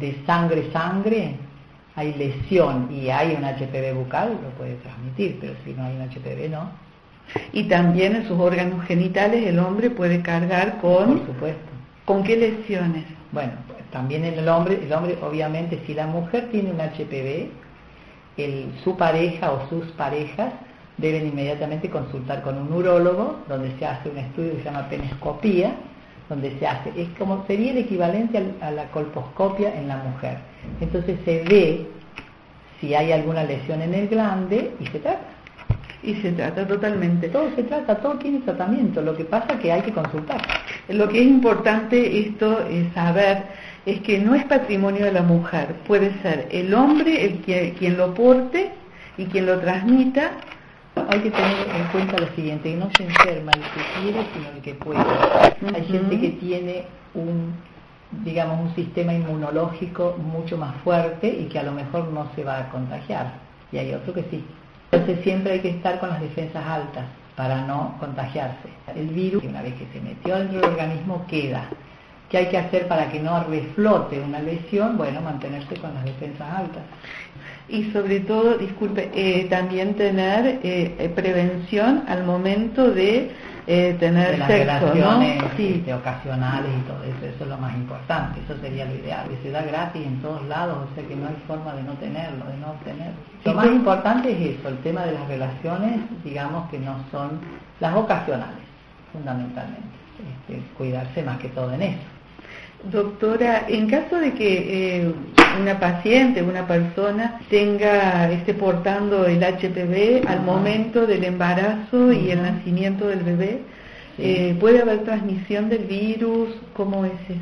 [0.00, 1.36] de sangre-sangre,
[1.94, 6.08] hay lesión y hay un HPV bucal, lo puede transmitir, pero si no hay un
[6.08, 6.70] HPV no.
[7.52, 11.18] Y también en sus órganos genitales el hombre puede cargar con...
[11.18, 11.70] Por supuesto.
[12.04, 13.04] ¿Con qué lesiones?
[13.30, 13.52] Bueno,
[13.92, 17.50] también en el hombre, el hombre obviamente si la mujer tiene un HPV,
[18.38, 20.52] el, su pareja o sus parejas
[20.96, 25.74] deben inmediatamente consultar con un urólogo, donde se hace un estudio que se llama penescopía,
[26.28, 30.38] donde se hace, es como sería el equivalente a la colposcopia en la mujer.
[30.80, 31.86] Entonces se ve
[32.80, 35.20] si hay alguna lesión en el glande y se trata.
[36.02, 37.28] Y se trata totalmente.
[37.28, 39.00] Todo se trata, todo tiene tratamiento.
[39.00, 40.40] Lo que pasa es que hay que consultar.
[40.88, 43.44] Lo que es importante esto es saber
[43.86, 45.74] es que no es patrimonio de la mujer.
[45.86, 48.70] Puede ser el hombre el que, quien lo porte
[49.16, 50.32] y quien lo transmita
[51.08, 54.48] hay que tener en cuenta lo siguiente, que no se enferma el que quiere, sino
[54.54, 55.00] el que puede.
[55.74, 57.54] Hay gente que tiene un,
[58.24, 62.58] digamos, un sistema inmunológico mucho más fuerte y que a lo mejor no se va
[62.58, 63.32] a contagiar,
[63.70, 64.44] y hay otro que sí.
[64.90, 67.04] Entonces siempre hay que estar con las defensas altas
[67.36, 68.68] para no contagiarse.
[68.94, 71.64] El virus, una vez que se metió dentro del organismo, queda.
[72.28, 74.96] ¿Qué hay que hacer para que no reflote una lesión?
[74.96, 76.82] Bueno, mantenerse con las defensas altas
[77.68, 83.30] y sobre todo, disculpe, eh, también tener eh, eh, prevención al momento de
[83.66, 88.60] tener las sexo, relaciones este, ocasionales y todo eso, eso es lo más importante, eso
[88.60, 91.36] sería lo ideal, y se da gratis en todos lados, o sea que no hay
[91.46, 93.20] forma de no tenerlo, de no obtenerlo.
[93.44, 97.40] Lo más importante es eso, el tema de las relaciones, digamos que no son
[97.80, 98.64] las ocasionales,
[99.12, 99.96] fundamentalmente,
[100.48, 102.11] este, cuidarse más que todo en eso.
[102.90, 105.14] Doctora, en caso de que eh,
[105.60, 112.42] una paciente, una persona tenga, esté portando el HPV al momento del embarazo y el
[112.42, 113.60] nacimiento del bebé,
[114.18, 116.48] eh, ¿puede haber transmisión del virus?
[116.74, 117.40] ¿Cómo es eso?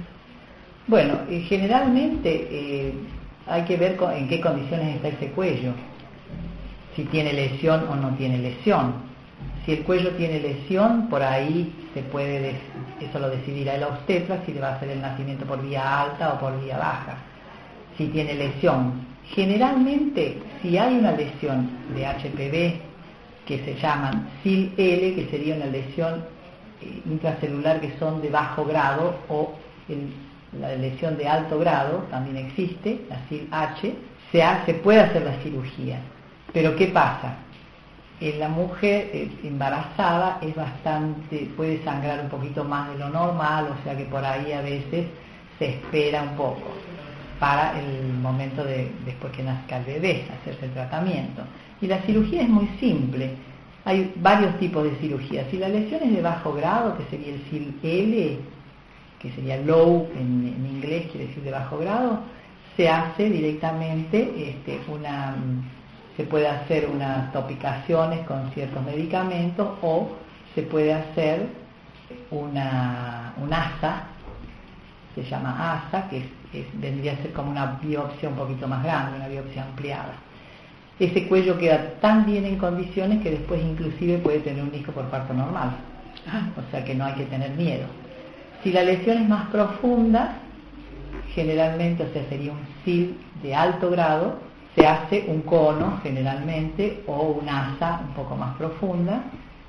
[0.87, 2.93] Bueno, eh, generalmente
[3.47, 5.73] hay que ver en qué condiciones está ese cuello,
[6.95, 9.10] si tiene lesión o no tiene lesión.
[9.71, 12.57] Si el cuello tiene lesión, por ahí se puede,
[13.01, 16.33] eso lo decidirá el obstetra si le va a hacer el nacimiento por vía alta
[16.33, 17.19] o por vía baja.
[17.97, 18.95] Si tiene lesión,
[19.27, 22.81] generalmente si hay una lesión de HPV
[23.47, 26.25] que se llaman SIL-L, que sería una lesión
[26.83, 29.55] eh, intracelular que son de bajo grado o
[30.59, 33.95] la lesión de alto grado también existe, la SIL-H,
[34.33, 36.01] se, se puede hacer la cirugía.
[36.53, 37.37] Pero ¿qué pasa?
[38.21, 43.69] En la mujer eh, embarazada es bastante, puede sangrar un poquito más de lo normal,
[43.79, 45.07] o sea que por ahí a veces
[45.59, 46.71] se espera un poco
[47.39, 51.43] para el momento de después que nazca el bebé, hacerse el tratamiento.
[51.81, 53.31] Y la cirugía es muy simple.
[53.87, 55.47] Hay varios tipos de cirugía.
[55.51, 58.39] Si la lesión es de bajo grado, que sería el SIL-L,
[59.19, 62.21] que sería low en, en, inglés, quiere decir de bajo grado,
[62.77, 65.35] se hace directamente este, una
[66.21, 70.11] se puede hacer unas topicaciones con ciertos medicamentos o
[70.55, 71.47] se puede hacer
[72.31, 74.03] una, un ASA,
[75.15, 76.23] se llama ASA, que
[76.75, 80.13] vendría a ser como una biopsia un poquito más grande, una biopsia ampliada.
[80.99, 85.05] Ese cuello queda tan bien en condiciones que después inclusive puede tener un hijo por
[85.05, 85.71] parto normal,
[86.55, 87.87] o sea que no hay que tener miedo.
[88.63, 90.35] Si la lesión es más profunda,
[91.35, 97.39] generalmente, o sea, sería un SIL de alto grado, se hace un cono generalmente o
[97.41, 99.23] un asa un poco más profunda.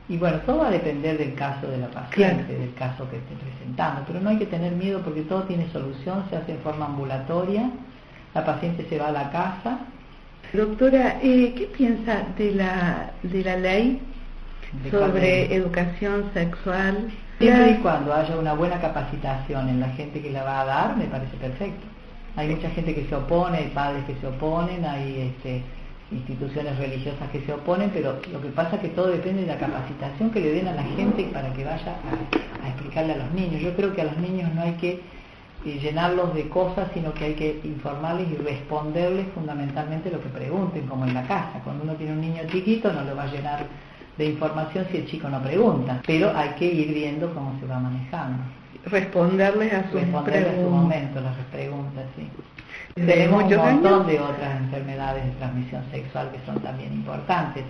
[0.07, 3.33] Y bueno, todo va a depender del caso de la paciente, del caso que esté
[3.35, 6.87] presentando, pero no hay que tener miedo porque todo tiene solución, se hace en forma
[6.87, 7.69] ambulatoria,
[8.33, 9.79] la paciente se va a la casa.
[10.51, 14.01] Doctora, eh, ¿qué piensa de la, de la ley
[14.89, 17.09] sobre educación sexual?
[17.39, 20.97] Siempre y cuando haya una buena capacitación en la gente que la va a dar,
[20.97, 21.87] me parece perfecto.
[22.35, 25.61] Hay mucha gente que se opone, hay padres que se oponen, hay este,
[26.11, 29.57] instituciones religiosas que se oponen, pero lo que pasa es que todo depende de la
[29.57, 31.95] capacitación que le den a la gente para que vaya
[32.63, 33.61] a, explicarle a los niños.
[33.61, 35.01] Yo creo que a los niños no hay que
[35.65, 40.87] eh, llenarlos de cosas, sino que hay que informarles y responderles fundamentalmente lo que pregunten,
[40.87, 41.59] como en la casa.
[41.63, 43.65] Cuando uno tiene un niño chiquito no lo va a llenar
[44.17, 47.79] de información si el chico no pregunta, pero hay que ir viendo cómo se va
[47.79, 52.29] manejando responderles a sus responderles a su momento las preguntas, sí.
[52.95, 57.63] Tenemos un montón de otras enfermedades de transmisión sexual que son también importantes,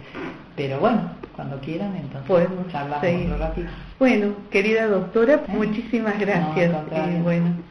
[0.56, 3.70] pero bueno, cuando quieran entonces podemos charlar otro ratito.
[4.00, 5.42] Bueno, querida doctora, ¿Eh?
[5.50, 6.74] muchísimas gracias.
[6.92, 7.71] y bueno.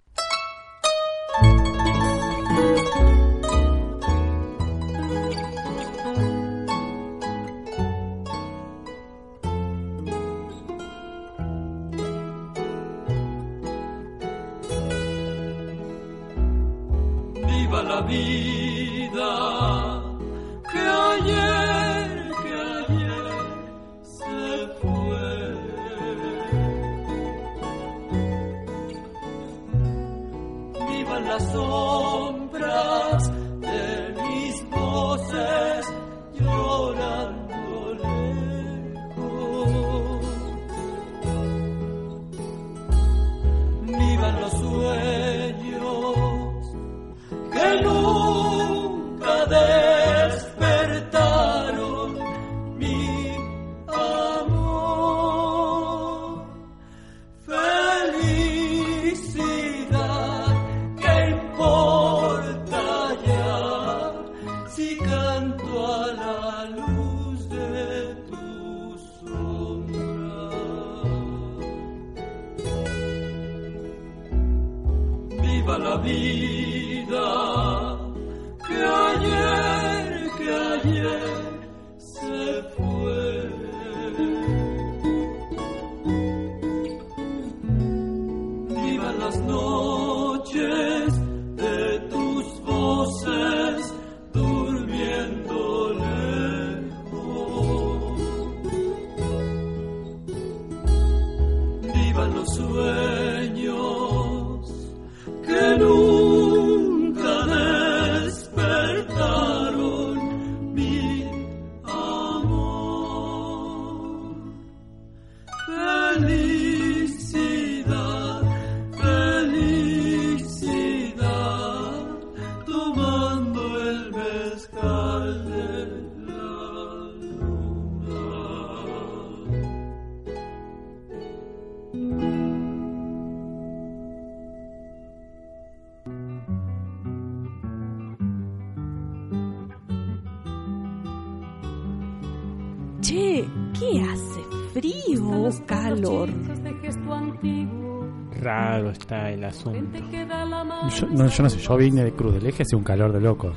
[148.78, 149.98] El asunto.
[150.10, 153.20] Yo no, yo no sé, yo vine de Cruz del Eje, hace un calor de
[153.20, 153.52] loco.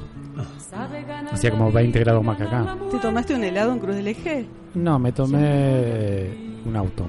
[1.32, 2.78] Hacía como 20 grados más que acá.
[2.92, 4.48] ¿Te tomaste un helado en Cruz del Eje?
[4.74, 6.30] No, me tomé
[6.66, 7.08] un auto.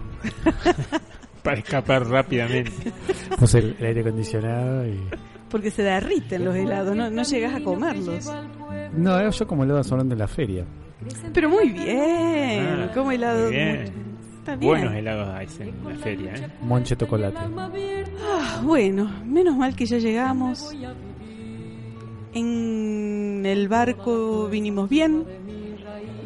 [1.42, 2.92] Para escapar rápidamente.
[3.38, 4.98] Puse el, aire acondicionado y...
[5.50, 8.30] Porque se derriten los helados, no, no llegas a comerlos.
[8.92, 10.64] No, yo como helado son de la feria.
[11.32, 13.50] Pero muy bien, ah, como helado.
[14.60, 16.48] Buenos helados en la feria, ¿eh?
[16.62, 17.38] Monche chocolate.
[17.38, 20.74] Ah, bueno, menos mal que ya llegamos.
[22.34, 25.24] En el barco vinimos bien,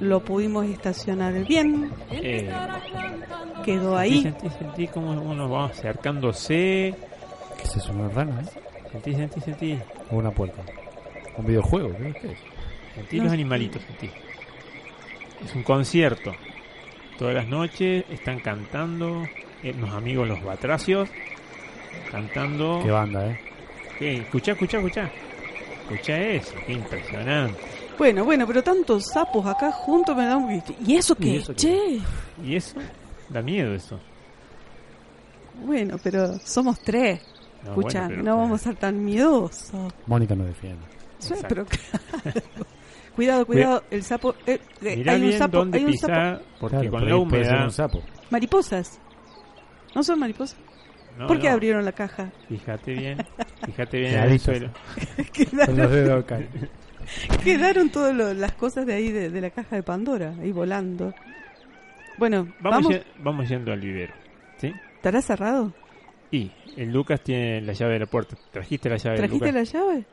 [0.01, 1.91] lo pudimos estacionar bien.
[2.11, 2.51] Eh,
[3.65, 4.23] quedó ahí.
[4.23, 6.95] Sentí, sentí, como uno va acercándose.
[7.57, 7.93] ¿Qué es eso?
[7.93, 8.41] ¿Una rana?
[8.41, 8.61] Eh?
[8.93, 9.79] Sentí, sentí, sentí.
[10.11, 10.63] una puerta.
[11.37, 11.93] ¿Un videojuego?
[11.97, 12.39] ¿Qué es?
[12.95, 14.11] Sentí los animalitos, sentí.
[15.45, 16.33] Es un concierto.
[17.19, 19.25] Todas las noches están cantando
[19.65, 21.09] eh, los amigos los batracios
[22.13, 22.81] cantando.
[22.83, 23.41] Qué banda, ¿eh?
[23.99, 24.17] ¿Qué?
[24.19, 25.11] Escucha, escucha, escucha.
[25.83, 27.59] Escucha eso, qué impresionante.
[27.99, 30.63] Bueno, bueno, pero tantos sapos acá juntos me dan...
[30.87, 31.29] ¿Y eso qué?
[31.29, 32.01] ¿Y eso che?
[32.45, 32.77] ¿Y eso?
[33.29, 33.99] Da miedo eso.
[35.65, 37.21] Bueno, pero somos tres.
[37.65, 39.93] Escucha, no vamos a ser tan miedosos.
[40.07, 40.85] Mónica no defiende.
[41.49, 41.67] pero
[43.19, 44.33] Cuidado, cuidado, el sapo.
[44.47, 46.41] Eh, eh hay un sapo, hay un sapo.
[46.61, 47.65] porque con la humedad.
[47.65, 48.01] Un sapo.
[48.31, 49.01] Mariposas.
[49.93, 50.57] ¿No son mariposas?
[51.27, 52.31] ¿Por qué abrieron la caja?
[52.49, 53.19] Fíjate bien,
[53.67, 54.71] fíjate bien en el suelo.
[55.33, 56.25] quedaron,
[57.43, 61.13] quedaron todas las cosas de ahí de, la caja de Pandora, ahí volando.
[62.19, 64.15] Bueno, vamos, vamos, yendo al vivero.
[64.59, 64.73] ¿sí?
[64.95, 65.75] ¿Estará cerrado?
[66.31, 68.37] Y el Lucas tiene la llave de la puerta.
[68.53, 69.17] ¿Trajiste la llave?
[69.17, 70.07] ¿Trajiste la llave?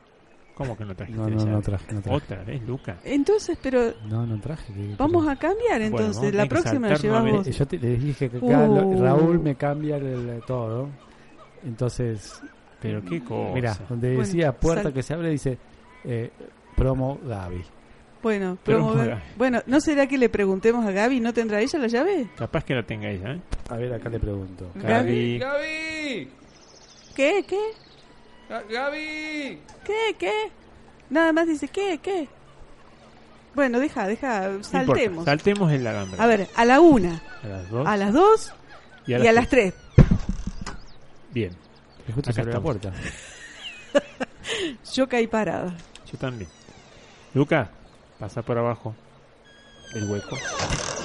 [0.56, 1.20] ¿Cómo que no trajiste?
[1.20, 2.16] No, no, no traje, no traje.
[2.16, 2.96] Otra vez, Lucas.
[3.04, 3.92] Entonces, pero.
[4.06, 4.72] No, no traje.
[4.96, 6.34] Vamos a cambiar entonces.
[6.34, 7.46] la próxima la llevamos.
[7.46, 9.02] Yo te, les dije que uh.
[9.02, 10.88] Raúl me cambia el, todo.
[11.62, 12.40] Entonces.
[12.80, 13.52] Pero qué cosa.
[13.52, 15.58] Mira, donde decía puerta que se abre, dice
[16.04, 16.30] eh,
[16.74, 17.62] promo Gaby.
[18.22, 18.94] Bueno, promo,
[19.36, 21.20] bueno, ¿no será que le preguntemos a Gaby?
[21.20, 22.30] ¿No tendrá ella la llave?
[22.34, 23.40] Capaz que la tenga ella, ¿eh?
[23.68, 24.70] A ver, acá le pregunto.
[24.74, 25.38] Gaby.
[25.38, 26.28] Gaby.
[27.14, 27.44] ¿Qué?
[27.46, 27.85] ¿Qué?
[28.48, 29.60] Gaby.
[29.84, 30.16] ¿Qué?
[30.18, 30.50] ¿Qué?
[31.10, 31.98] Nada más dice, ¿qué?
[31.98, 32.28] ¿Qué?
[33.54, 35.24] Bueno, deja, deja, saltemos.
[35.24, 36.22] saltemos en la gamba.
[36.22, 37.22] A ver, a la una.
[37.42, 37.86] A las dos.
[37.86, 38.52] A las dos.
[39.06, 39.72] Y a, las, tres.
[41.32, 41.52] Bien.
[42.14, 42.92] Justo Acá la puerta.
[44.92, 45.74] Yo caí parada.
[46.10, 46.50] Yo también.
[47.34, 47.70] Luca,
[48.18, 48.94] pasa por abajo
[49.94, 50.36] el hueco.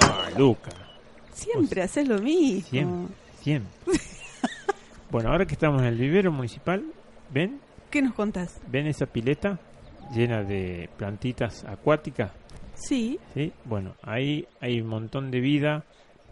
[0.01, 0.71] Ah, Luca.
[1.33, 2.69] Siempre haces lo mismo.
[2.69, 3.71] Siempre, siempre.
[5.11, 6.83] bueno, ahora que estamos en el vivero municipal,
[7.31, 7.59] ¿ven?
[7.89, 8.59] ¿Qué nos contás?
[8.67, 9.59] ¿Ven esa pileta
[10.13, 12.31] llena de plantitas acuáticas?
[12.75, 13.19] Sí.
[13.33, 15.83] Sí, bueno, ahí hay un montón de vida.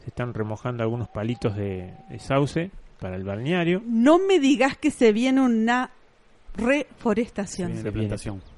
[0.01, 3.81] Se están remojando algunos palitos de, sauce para el balneario.
[3.85, 5.91] No me digas que se viene una
[6.55, 7.75] reforestación.
[7.77, 8.15] Se viene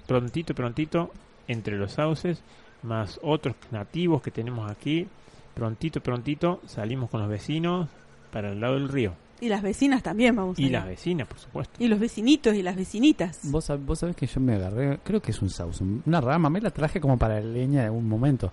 [0.08, 1.12] prontito, prontito,
[1.48, 2.44] entre los sauces,
[2.84, 5.08] más otros nativos que tenemos aquí.
[5.54, 7.90] Prontito, prontito, salimos con los vecinos
[8.32, 9.14] para el lado del río.
[9.42, 11.84] Y las vecinas también, vamos Y las vecinas, por supuesto.
[11.84, 13.40] Y los vecinitos y las vecinitas.
[13.44, 16.62] Vos, vos sabés que yo me agarré, creo que es un sauce, una rama, me
[16.62, 18.52] la traje como para leña en un momento.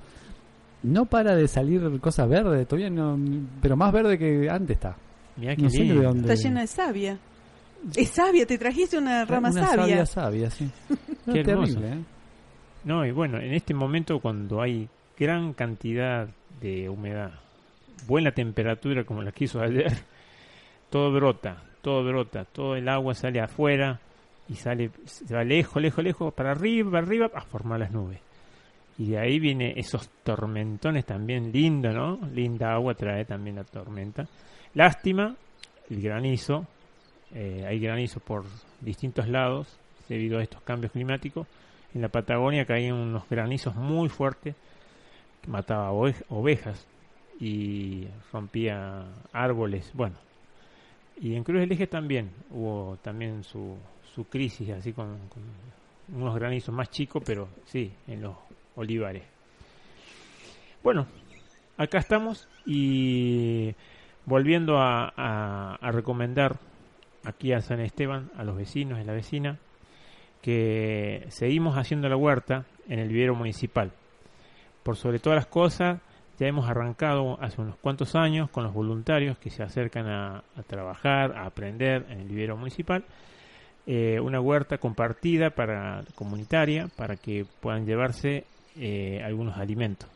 [0.83, 3.19] No para de salir cosas verdes, todavía no,
[3.61, 4.97] pero más verde que antes está.
[5.37, 7.19] Mirá que Está llena de savia.
[7.95, 10.07] Es sabia, te trajiste una rama una sabia.
[10.07, 10.69] sabia, sí.
[11.33, 11.79] Qué hermoso.
[11.81, 11.99] ¿eh?
[12.85, 16.29] No, y bueno, en este momento cuando hay gran cantidad
[16.61, 17.33] de humedad,
[18.07, 19.93] buena temperatura como la quiso ayer,
[20.91, 24.01] todo brota, todo brota, todo el agua sale afuera
[24.49, 28.21] y sale, se va lejos, lejos, lejos, para arriba, para arriba, a formar las nubes.
[28.99, 32.19] Y de ahí viene esos tormentones también lindo, ¿no?
[32.33, 34.27] Linda agua trae también la tormenta.
[34.75, 35.37] Lástima,
[35.89, 36.67] el granizo,
[37.35, 38.45] eh, hay granizo por
[38.81, 39.79] distintos lados
[40.09, 41.47] debido a estos cambios climáticos.
[41.95, 44.57] En la Patagonia caían unos granizos muy fuertes
[45.43, 46.87] que mataba ovejas
[47.39, 49.91] y rompía árboles.
[49.95, 50.17] Bueno,
[51.21, 53.77] y en Cruz del Eje también hubo también su,
[54.15, 55.19] su crisis, así con,
[56.15, 58.37] unos granizos más chicos, pero sí, en los
[58.77, 59.25] olivares.
[60.83, 61.07] Bueno,
[61.77, 63.75] acá estamos y
[64.27, 65.09] volviendo a,
[65.77, 66.57] a, recomendar
[67.25, 69.59] aquí a San Esteban, a los vecinos y la vecina,
[70.41, 73.93] que seguimos haciendo la huerta en el vivero municipal.
[74.83, 76.01] Por sobre todas las cosas,
[76.39, 81.37] ya hemos arrancado hace unos cuantos años con los voluntarios que se acercan a, trabajar,
[81.37, 83.05] a aprender en el vivero municipal,
[83.87, 88.45] eh, una huerta compartida para comunitaria para que puedan llevarse
[88.77, 90.09] eh, algunos alimentos.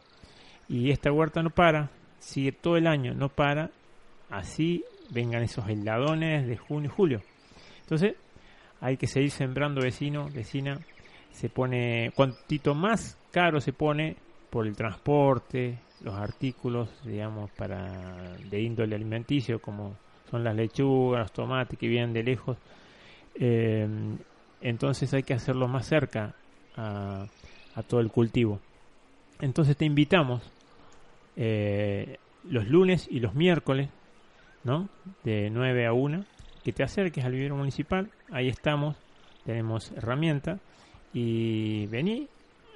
[0.68, 3.70] Y esta huerta no para, sigue todo el año, no para,
[4.30, 7.22] así vengan esos heladones de junio y julio.
[7.80, 8.14] Entonces,
[8.80, 10.78] hay que seguir sembrando vecino, vecina,
[11.32, 14.16] se pone, cuantito más caro se pone
[14.50, 19.96] por el transporte, los artículos, digamos, para de índole alimenticio, como
[20.30, 22.56] son las lechugas, los tomates que vienen de lejos.
[23.34, 23.86] Eh,
[24.60, 26.34] entonces hay que hacerlo más cerca
[26.76, 27.26] a,
[27.88, 28.60] todo el cultivo.
[29.40, 30.42] Entonces te invitamos
[31.36, 33.88] eh, los lunes y los miércoles,
[34.64, 34.88] ¿no?
[35.24, 36.24] De 9 a 1,
[36.62, 38.10] que te acerques al vivero municipal.
[38.30, 38.96] Ahí estamos,
[39.44, 40.60] tenemos herramientas
[41.12, 42.28] y vení,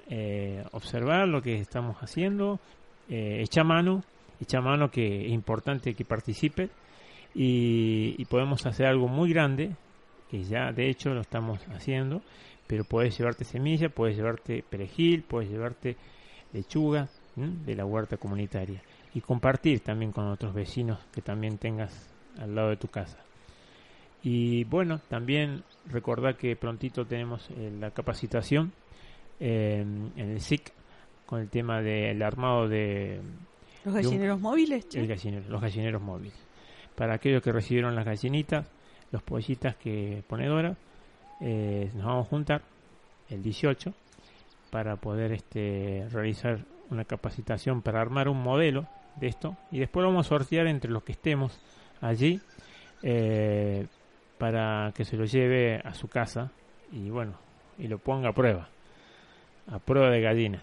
[0.09, 2.61] eh, observar lo que estamos haciendo,
[3.09, 4.03] eh, echa mano,
[4.41, 6.71] echa mano que es importante que participe
[7.35, 9.77] y, podemos hacer algo muy grande,
[10.31, 12.23] que ya de hecho lo estamos haciendo,
[12.67, 15.97] pero puedes llevarte semilla, puedes llevarte perejil, puedes llevarte
[16.53, 18.83] lechuga de la huerta comunitaria.
[19.15, 23.19] Y compartir también con otros vecinos que también tengas al lado de tu casa.
[24.23, 28.73] Y bueno, también recordar que prontito tenemos eh, la capacitación
[29.39, 30.73] en el SIC
[31.27, 33.21] con el tema del armado de...
[33.85, 34.87] ¿Los gallineros móviles?
[35.49, 36.35] los gallineros móviles.
[36.95, 38.67] Para aquellos que recibieron las gallinitas,
[39.13, 40.77] los pollitas que pone Dora.
[41.41, 42.63] Eh, nos vamos a juntar
[43.29, 43.93] el 18
[44.71, 46.61] para poder este, realizar
[46.91, 50.91] una capacitación para armar un modelo de esto y después lo vamos a sortear entre
[50.91, 51.59] los que estemos
[52.01, 52.41] allí
[53.03, 53.87] eh,
[54.39, 56.53] para que se lo lleve a su casa
[56.93, 57.35] y bueno
[57.79, 58.69] y lo ponga a prueba
[59.71, 60.63] a prueba de gallina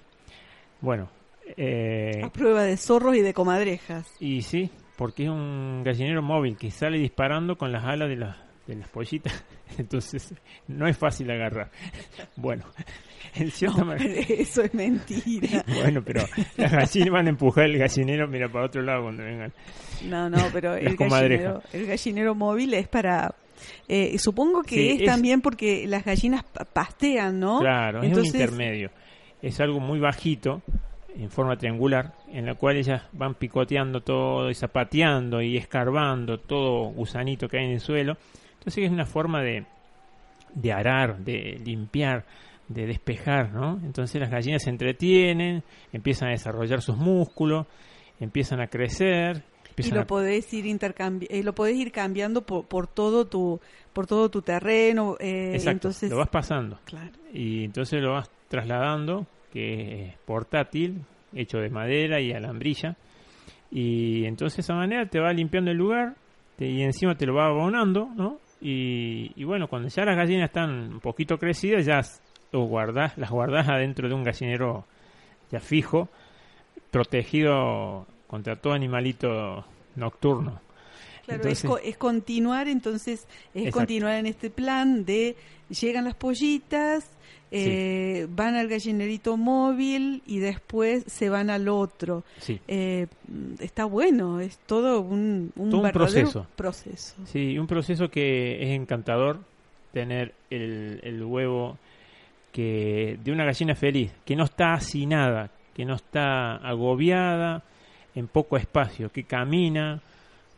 [0.83, 1.09] bueno
[1.57, 6.57] eh, a prueba de zorros y de comadrejas y sí porque es un gallinero móvil
[6.57, 9.43] que sale disparando con las alas de las de las pollitas
[9.77, 10.33] entonces
[10.67, 11.71] no es fácil agarrar
[12.35, 12.65] bueno
[13.35, 15.63] eso es mentira.
[15.81, 16.23] bueno, pero
[16.57, 19.51] las gallinas van a empujar el gallinero, mira, para otro lado cuando vengan.
[20.03, 23.33] No, no, pero el gallinero, el gallinero móvil es para...
[23.87, 27.59] Eh, supongo que es, también porque las gallinas pastean, ¿no?
[27.59, 28.91] Claro, es un intermedio.
[29.43, 30.63] Es algo muy bajito,
[31.15, 36.85] en forma triangular, en la cual ellas van picoteando todo y zapateando y escarbando todo
[36.85, 38.17] gusanito que hay en el suelo.
[38.53, 39.65] Entonces es una forma de,
[40.55, 42.25] de arar, de limpiar
[42.67, 43.79] de despejar, ¿no?
[43.83, 47.67] Entonces las gallinas se entretienen, empiezan a desarrollar sus músculos,
[48.19, 49.43] empiezan a crecer.
[49.75, 53.59] Y lo podés ir intercambi eh, lo podés ir cambiando por, por todo tu
[53.91, 55.17] por todo tu terreno.
[55.19, 56.79] Eh, entonces lo vas pasando.
[56.85, 57.11] Claro.
[57.33, 61.01] Y entonces lo vas trasladando, que es portátil,
[61.33, 62.95] hecho de madera y alambrilla.
[63.71, 66.13] Y entonces de esa manera te va limpiando el lugar
[66.59, 68.37] y encima te lo va abonando, ¿no?
[68.61, 72.01] Y, y, bueno, cuando ya las gallinas están un poquito crecidas, ya
[72.51, 74.85] o guardás, las guardás adentro de un gallinero
[75.49, 76.09] ya fijo,
[76.91, 80.61] protegido contra todo animalito nocturno.
[81.25, 85.37] Claro, es, continuar, entonces, es continuar en este plan de
[85.69, 87.09] llegan las pollitas,
[87.49, 92.23] eh, van al gallinerito móvil y después se van al otro.
[92.67, 93.07] Eh,
[93.59, 96.47] está bueno, es todo un, un, proceso.
[96.55, 97.15] proceso.
[97.25, 99.39] Sí, un proceso que es encantador
[99.93, 101.77] tener el, el huevo
[102.51, 107.63] que de una gallina feliz, que no está hacinada, que no está agobiada
[108.15, 110.01] en poco espacio, que camina,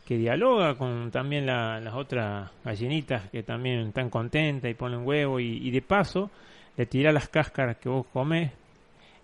[0.06, 5.72] que dialoga con también las otras gallinitas que también están contentas y ponen huevo y,
[5.72, 6.30] de paso
[6.78, 8.52] le tira las cáscaras que vos comes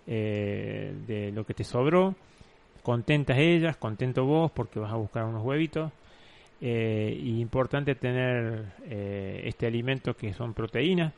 [0.06, 2.16] eh, de lo que te sobró,
[2.82, 5.92] contentas ellas, contento vos porque vas a buscar unos huevitos.
[6.64, 11.12] Eh, y importante tener eh, este alimento que son proteínas,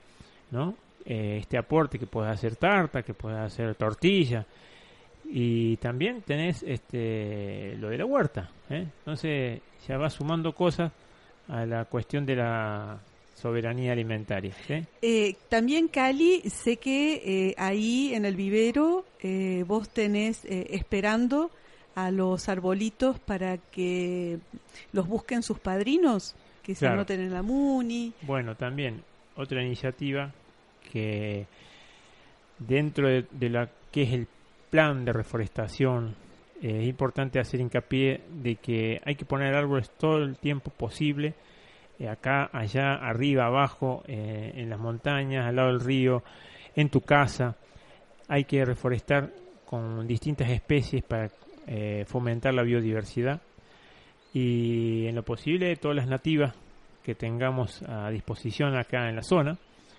[0.50, 0.74] ¿no?
[1.04, 4.46] Eh, este aporte que puedes hacer tarta, que puedes hacer tortilla
[5.36, 8.86] y también tenés este lo de la huerta, ¿eh?
[9.00, 10.92] entonces ya va sumando cosas
[11.48, 13.00] a la cuestión de la
[13.34, 14.54] soberanía alimentaria.
[15.02, 19.04] Eh, también Cali, sé que ahí en el vivero
[19.66, 21.50] vos tenés esperando
[21.96, 24.38] a los arbolitos para que
[24.92, 28.12] los busquen sus padrinos, que se anoten en la MUNI.
[28.22, 29.02] Bueno, también
[29.36, 30.32] otra iniciativa
[30.92, 31.46] que
[32.58, 34.28] dentro de, la que es el
[34.74, 36.16] plan de reforestación
[36.60, 41.34] eh, es importante hacer hincapié de que hay que poner árboles todo el tiempo posible
[42.00, 46.24] eh, acá, allá, arriba, abajo, eh, en las montañas, al lado del río,
[46.74, 47.54] en tu casa.
[48.26, 49.30] Hay que reforestar
[49.64, 51.30] con distintas especies para
[52.06, 53.40] fomentar la biodiversidad
[54.32, 56.52] y en lo posible todas las nativas
[57.04, 59.56] que tengamos a disposición acá en la zona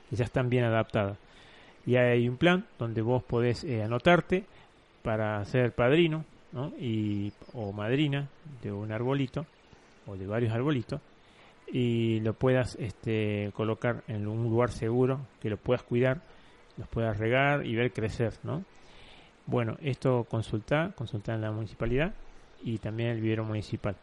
[0.09, 1.17] que ya están bien adaptadas.
[1.85, 4.43] Y hay un plan donde vos podés eh, anotarte
[5.05, 6.25] para ser padrino
[7.53, 8.27] o madrina
[8.63, 9.45] de un arbolito
[10.07, 10.99] o de varios arbolitos
[11.71, 16.21] y lo puedas este, colocar en un lugar seguro, que lo puedas cuidar,
[16.77, 18.63] los puedas regar y ver crecer, ¿no?
[19.45, 22.13] Bueno, esto consulta, consulta en la municipalidad
[22.63, 23.95] y también el vivero municipal.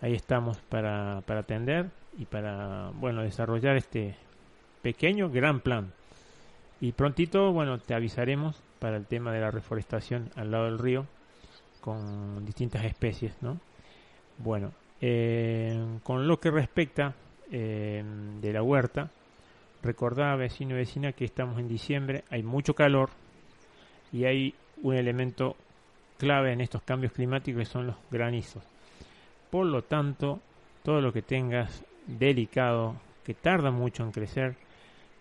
[0.00, 4.14] Ahí estamos para, para atender y para, bueno, desarrollar este,
[4.82, 5.92] pequeño gran plan.
[6.80, 11.06] Y prontito, bueno, te avisaremos para el tema de la reforestación al lado del río
[11.80, 13.58] con distintas especies, ¿no?
[14.36, 17.14] Bueno, eh, con lo que respecta
[17.50, 18.04] eh,
[18.42, 19.10] de la huerta,
[19.82, 23.08] recordá, vecino y vecina, que estamos en diciembre, hay mucho calor
[24.12, 25.56] y hay un elemento
[26.18, 28.62] clave en estos cambios climáticos que son los granizos.
[29.50, 30.40] Por lo tanto,
[30.82, 34.56] todo lo que tengas delicado, que tarda mucho en crecer,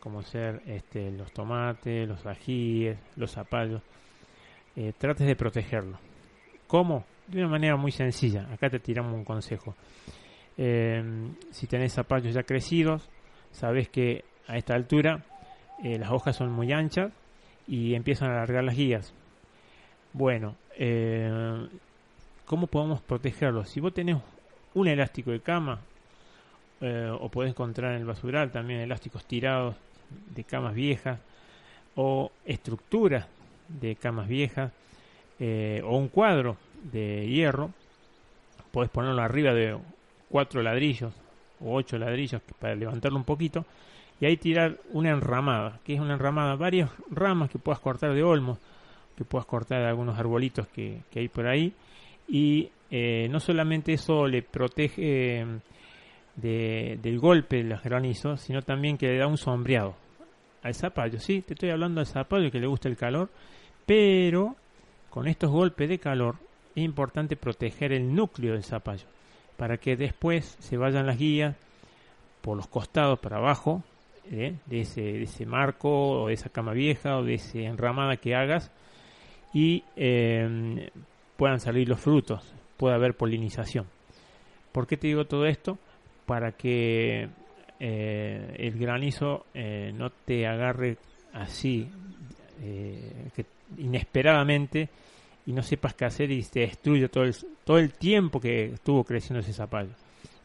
[0.03, 3.81] como ser este, los tomates, los ajíes, los zapallos,
[4.75, 5.97] eh, trates de protegerlo.
[6.67, 7.05] ¿Cómo?
[7.25, 8.45] De una manera muy sencilla.
[8.51, 9.75] Acá te tiramos un consejo.
[10.57, 13.09] Em, si tenés zapallos ya crecidos,
[13.51, 15.23] sabes que a esta altura
[15.81, 17.13] eh, las hojas son muy anchas
[17.65, 19.13] y empiezan a alargar las guías.
[20.11, 21.65] Bueno, eh,
[22.43, 23.69] ¿cómo podemos protegerlos?
[23.69, 24.17] Si vos tenés
[24.73, 25.79] un elástico de cama,
[27.21, 29.77] o puedes encontrar en el basural también elásticos tirados
[30.35, 31.19] de camas viejas
[31.95, 33.27] o estructuras
[33.67, 34.71] de camas viejas
[35.39, 36.57] o un cuadro
[36.91, 37.71] de hierro
[38.71, 39.77] puedes ponerlo arriba de
[40.29, 41.13] cuatro ladrillos
[41.61, 43.65] o ocho ladrillos para levantarlo un poquito
[44.19, 48.23] y ahí tirar una enramada, que es una enramada, varias ramas que puedas cortar de
[48.23, 48.57] olmo,
[49.15, 51.73] que puedas cortar de algunos arbolitos que, hay por ahí
[52.27, 55.45] y eh, no solamente eso le protege eh,
[56.35, 59.95] de, del golpe de los granizos, sino también que le da un sombreado
[60.63, 63.29] al zapallo, sí, te estoy hablando al zapallo que le gusta el calor,
[63.85, 64.55] pero
[65.09, 66.37] con estos golpes de calor
[66.73, 69.05] es importante proteger el núcleo del zapallo
[69.57, 71.55] para que después se vayan las guías
[72.41, 73.83] por los costados para abajo
[74.31, 74.55] ¿eh?
[74.65, 78.71] de, ese, marco o de esa cama vieja o de esa enramada que hagas
[79.53, 80.89] y eh,
[81.35, 83.85] puedan salir los frutos, pueda haber polinización.
[84.71, 85.77] ¿Por qué te digo todo esto?
[86.25, 87.27] Para que
[87.79, 89.45] eh, el granizo
[89.93, 90.97] no te agarre
[91.33, 91.89] así,
[92.59, 93.45] que
[93.77, 94.89] inesperadamente
[95.45, 99.03] y no sepas qué hacer y te destruye todo el, todo el tiempo que estuvo
[99.03, 99.91] creciendo ese zapallo.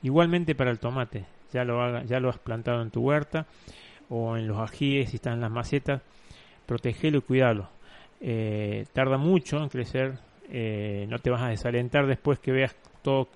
[0.03, 3.47] Igualmente para el tomate, ya lo, haga, ya lo has plantado en tu huerta
[4.09, 6.03] o en los ajíes, si están en las macetas,
[6.67, 7.69] protegelo y cuidalo.
[8.21, 10.19] Eh, tarda mucho en crecer,
[10.51, 13.29] eh, no te vas a desalentar después que veas todo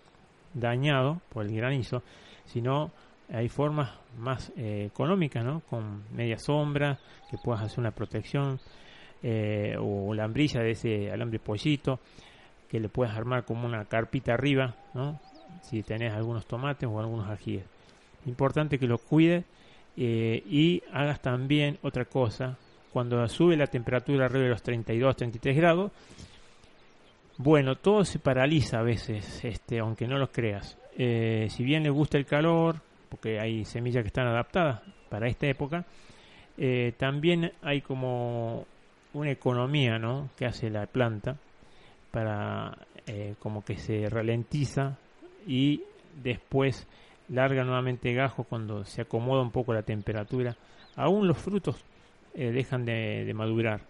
[0.54, 2.02] dañado por el granizo,
[2.46, 2.90] sino
[3.32, 5.60] hay formas más eh, económicas, ¿no?
[5.60, 6.98] Con media sombra,
[7.30, 8.60] que puedas hacer una protección,
[9.78, 12.00] o la ambrilla de ese alambre pollito,
[12.68, 15.20] que le puedes armar como una carpita arriba, ¿no?
[15.60, 17.64] Si tenés algunos tomates o algunos ajíes.
[18.24, 19.44] Importante que lo cuides
[19.96, 22.56] eh, y hagas también otra cosa.
[22.92, 25.92] Cuando sube la temperatura arriba de los 32, 33 grados,
[27.38, 30.78] bueno, todo se paraliza a veces, este, aunque no lo creas.
[30.96, 32.76] Eh, si bien le gusta el calor,
[33.08, 35.84] porque hay semillas que están adaptadas para esta época,
[36.56, 38.66] eh, también hay como
[39.14, 40.30] una economía ¿no?
[40.36, 41.36] que hace la planta
[42.10, 42.76] para
[43.40, 44.96] como que se ralentiza
[45.44, 45.82] y
[46.22, 46.86] después
[47.28, 50.56] larga nuevamente gajo cuando se acomoda un poco la temperatura.
[50.96, 51.76] Aún los frutos
[52.34, 53.80] eh, dejan de, madurar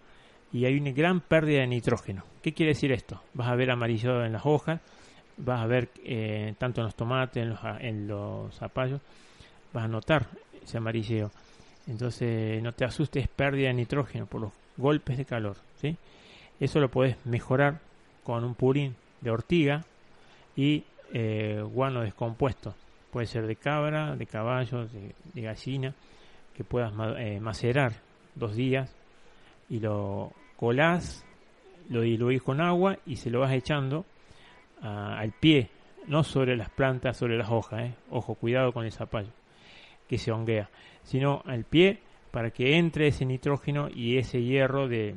[0.51, 2.23] y hay una gran pérdida de nitrógeno.
[2.41, 3.21] ¿Qué quiere decir esto?
[3.33, 4.79] Vas a ver amarillado en las hojas,
[5.37, 9.01] vas a ver eh, tanto en los tomates, en los, en los zapallos,
[9.71, 10.27] vas a notar
[10.63, 11.31] ese amarilleo.
[11.87, 15.57] Entonces no te asustes, pérdida de nitrógeno por los golpes de calor.
[15.81, 15.97] ¿sí?
[16.59, 17.79] Eso lo puedes mejorar
[18.23, 19.83] con un purín de ortiga
[20.55, 22.75] y eh, guano descompuesto
[23.13, 25.93] puede ser de cabra, de caballo, de, gallina,
[26.57, 27.93] que puedas eh, macerar
[28.33, 28.91] dos días
[29.69, 31.23] y lo colás,
[31.89, 34.03] lo diluís con agua y se lo vas echando
[34.83, 35.69] al pie,
[36.07, 37.93] no sobre las plantas, sobre las hojas, eh.
[38.09, 39.29] ojo, cuidado con el zapallo
[40.07, 40.69] que se honguea,
[41.03, 41.99] sino al pie
[42.31, 45.15] para que entre ese nitrógeno y ese hierro de,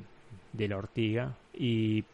[0.52, 2.04] de la ortiga y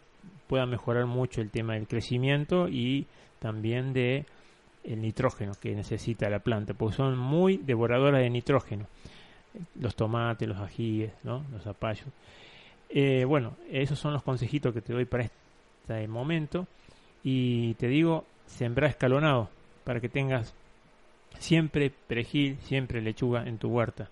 [0.47, 3.07] pueda mejorar mucho el tema del crecimiento y
[3.39, 4.25] también de
[4.85, 8.87] el nitrógeno que necesita la planta, porque son muy devoradoras de nitrógeno.
[9.79, 11.45] Los tomates, los ajíes, ¿no?
[11.53, 12.07] los zapallos.
[12.89, 16.67] Eh, bueno, esos son los consejitos que te doy para este momento.
[17.23, 19.49] Y te digo, sembrar escalonado
[19.85, 20.55] para que tengas
[21.39, 24.09] siempre perejil, siempre lechuga en tu huerta.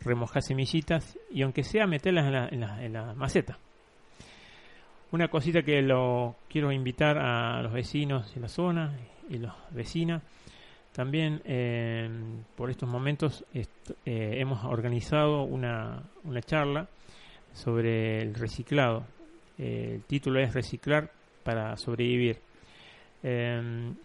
[0.00, 3.58] Remojar semillitas y aunque sea meterlas en la, en la, en la maceta.
[5.10, 8.94] Una cosita que lo quiero invitar a los vecinos de la zona
[9.28, 10.22] y los vecinas.
[10.92, 12.10] También eh,
[12.56, 13.64] por estos momentos eh,
[14.04, 16.88] hemos organizado una, una, charla
[17.52, 19.04] sobre el reciclado.
[19.58, 21.10] Eh, el título es Reciclar
[21.42, 22.38] para sobrevivir.
[23.22, 23.96] Viendo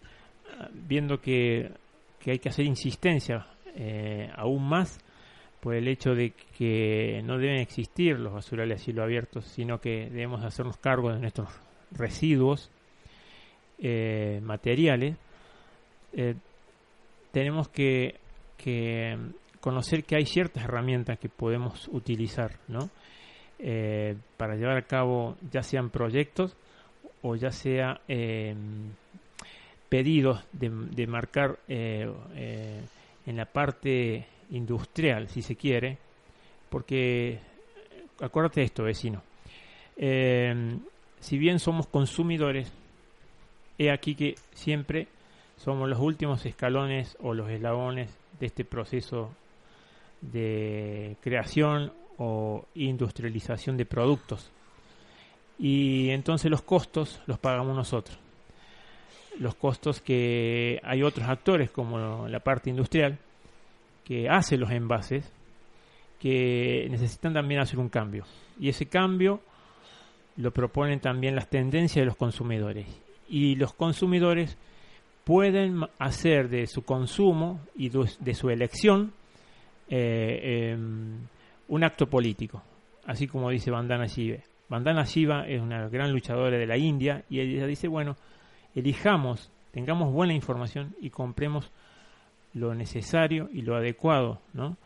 [1.21, 1.71] que,
[2.19, 3.47] que, hay que hacer insistencia
[4.35, 4.99] aún más
[5.63, 10.09] por el hecho de que no deben existir los basurales a cielo abierto, sino que
[10.09, 11.47] debemos hacernos cargo de nuestros
[11.91, 12.69] residuos
[13.79, 15.15] eh, materiales,
[16.11, 16.35] eh,
[17.31, 18.19] tenemos que,
[19.61, 22.89] conocer que hay ciertas herramientas que podemos utilizar, ¿no?
[23.59, 26.57] Eh, para llevar a cabo ya sean proyectos
[27.21, 28.01] o ya sea
[29.93, 32.87] pedidos de, marcar en
[33.27, 35.99] la parte industrial, si se quiere,
[36.67, 37.37] porque
[38.19, 39.21] acuérdate de esto, vecino.
[39.95, 42.71] si bien somos consumidores,
[43.77, 45.07] He aquí que siempre
[45.57, 49.31] somos los últimos escalones o los eslabones de este proceso
[50.21, 54.49] de creación o industrialización de productos.
[55.59, 58.22] Y entonces los costos los pagamos nosotros.
[59.39, 63.17] Los costos que hay otros actores como la parte industrial
[64.03, 65.31] que hace los envases
[66.19, 68.25] que necesitan también hacer un cambio.
[68.59, 69.41] Y ese cambio
[70.37, 72.87] lo proponen también las tendencias de los consumidores.
[73.27, 74.57] Y los consumidores
[75.23, 79.13] pueden hacer de su consumo y de su elección
[79.89, 81.27] eh, em,
[81.67, 82.61] un acto político,
[83.05, 84.37] así como dice Vandana Shiva.
[84.69, 88.15] Vandana Shiva es una gran luchadora de la India y ella dice, bueno,
[88.75, 91.71] elijamos, tengamos buena información y compremos
[92.53, 94.77] lo necesario y lo adecuado, ¿no?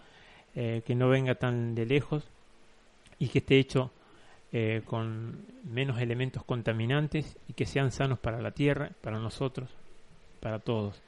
[0.56, 2.28] Eh, que no venga tan de lejos
[3.20, 3.92] y que esté hecho
[4.52, 9.70] eh, con menos elementos contaminantes y que sean sanos para la tierra, para nosotros,
[10.40, 11.02] para todos.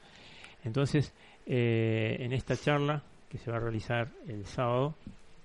[0.62, 1.12] Entonces,
[1.46, 4.94] eh, en esta charla que se va a realizar el sábado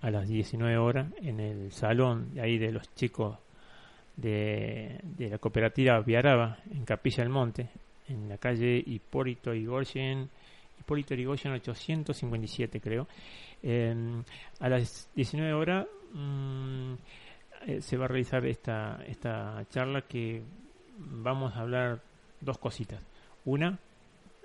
[0.02, 3.38] a las 19 horas en el salón de ahí de los chicos
[4.18, 7.70] de, la cooperativa Viaraba en Capilla del Monte,
[8.08, 10.30] en la calle Hipólito Yrigoyen,
[10.80, 13.08] Hipólito Yrigoyen 857 creo.
[14.60, 16.94] a las 19 horas mm,
[17.68, 20.44] eh, se va a realizar esta, esta charla que
[20.98, 22.02] vamos a hablar
[22.42, 23.04] dos cositas.
[23.44, 23.80] Una,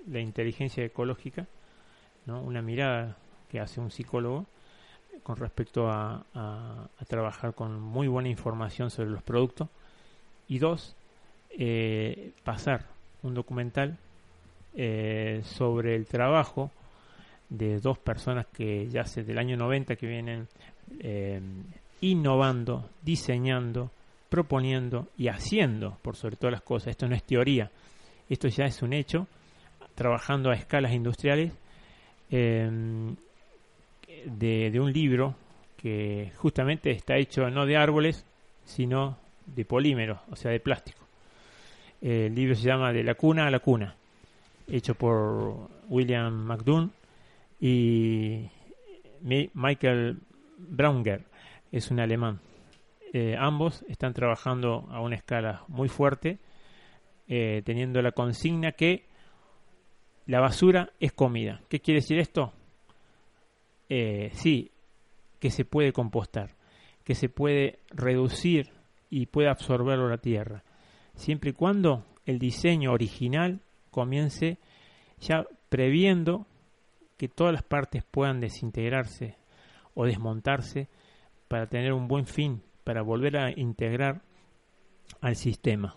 [0.07, 1.47] la inteligencia ecológica,
[2.27, 2.43] ¿no?
[2.43, 3.17] una mirada
[3.49, 4.47] que hace un psicólogo
[5.23, 6.25] con respecto a,
[7.09, 9.69] trabajar con muy buena información sobre los productos.
[10.49, 10.97] Y dos,
[11.51, 12.87] eh, pasar
[13.23, 13.99] un documental
[14.75, 16.71] eh, sobre el trabajo
[17.49, 20.47] de dos personas que ya hace del año 90 que vienen
[21.01, 21.41] eh,
[22.01, 23.91] innovando, diseñando,
[24.29, 26.89] proponiendo y haciendo por sobre todas las cosas.
[26.89, 27.71] Esto no es teoría,
[28.29, 29.27] esto ya es un hecho,
[29.95, 31.53] trabajando a escalas industriales
[34.25, 35.35] de, un libro
[35.77, 38.25] que justamente está hecho no de árboles,
[38.65, 41.01] sino de polímeros, o sea, de plástico.
[42.01, 43.95] El libro se llama De la cuna a la cuna,
[44.69, 46.93] hecho por William McDoon
[47.61, 48.47] y
[49.23, 50.19] Michael
[50.59, 51.25] Braunger,
[51.73, 52.41] es un alemán.
[53.13, 56.39] Eh, ambos están trabajando a una escala muy fuerte
[57.27, 59.05] eh, teniendo la consigna que
[60.27, 61.61] la basura es comida.
[61.69, 62.53] ¿Qué quiere decir esto?
[63.93, 64.71] Eh, sí,
[65.41, 66.55] que se puede compostar,
[67.03, 68.71] que se puede reducir
[69.11, 70.63] y puede absorberlo la tierra,
[71.17, 73.61] siempre y cuando el diseño original
[73.91, 74.59] comience
[75.19, 76.47] ya previendo
[77.17, 79.37] que todas las partes puedan desintegrarse
[79.95, 80.89] o desmontarse
[81.49, 84.23] para tener un buen fin, para volver a integrar
[85.21, 85.97] al sistema.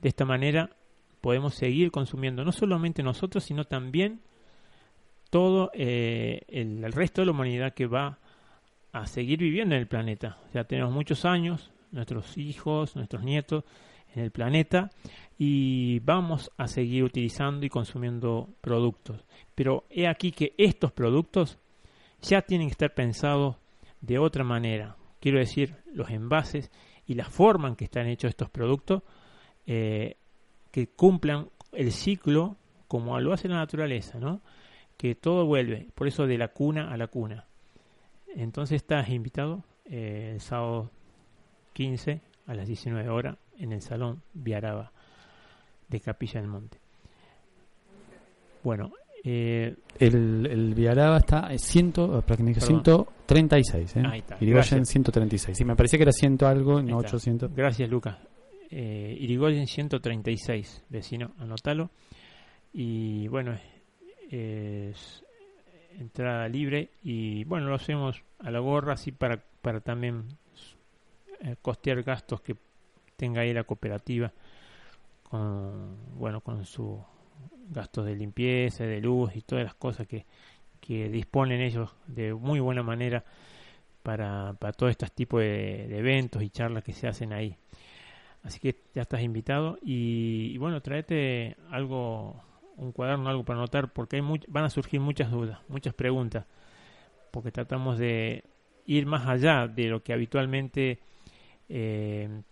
[0.00, 0.70] De esta manera
[1.20, 4.20] podemos seguir consumiendo no solamente nosotros, sino también
[5.30, 8.18] todo eh, el, resto de la humanidad que va
[8.92, 10.38] a seguir viviendo en el planeta.
[10.52, 13.64] Ya tenemos muchos años, nuestros hijos, nuestros nietos
[14.14, 14.90] en el planeta
[15.38, 19.24] y vamos a seguir utilizando y consumiendo productos.
[19.54, 21.58] Pero he aquí que estos productos
[22.22, 23.56] ya tienen que estar pensados
[24.00, 24.96] de otra manera.
[25.20, 26.70] Quiero decir, los envases
[27.06, 29.02] y la forma en que están hechos estos productos
[29.66, 30.16] eh,
[30.70, 32.56] que cumplan el ciclo
[32.88, 34.40] como lo hace la naturaleza, ¿no?
[34.96, 37.44] Que todo vuelve, por eso de la cuna a la cuna.
[38.34, 40.90] Entonces estás invitado eh, el sábado
[41.72, 44.92] 15 a las 19 horas en el Salón Viaraba
[45.88, 46.78] de Capilla del Monte.
[48.62, 48.92] Bueno,
[49.22, 54.02] eh, el, el Viaraba está en 136, ¿eh?
[54.06, 54.38] Ahí está.
[54.40, 55.56] Irigoyen 136.
[55.56, 57.54] Sí, me parecía que era 100 algo, no 800.
[57.54, 58.16] Gracias, Lucas
[58.76, 61.90] eh, Irigoyen 136, vecino, anótalo.
[62.72, 63.56] Y bueno,
[64.34, 65.24] es
[65.98, 70.24] entrada libre y bueno, lo hacemos a la gorra así para, para también
[71.40, 72.56] eh, costear gastos que
[73.16, 74.32] tenga ahí la cooperativa
[75.22, 76.98] con bueno con sus
[77.70, 80.26] gastos de limpieza, de luz y todas las cosas que,
[80.80, 83.24] que disponen ellos de muy buena manera
[84.04, 87.56] para, para todo este tipo de, eventos y charlas que se hacen ahí.
[88.42, 92.42] Así que ya estás invitado y, bueno, tráete algo,
[92.76, 96.46] un cuaderno, algo para anotar, porque van a surgir muchas dudas, muchas preguntas,
[97.30, 98.44] porque tratamos de
[98.86, 101.00] ir más allá de lo que habitualmente
[101.68, 102.42] eh,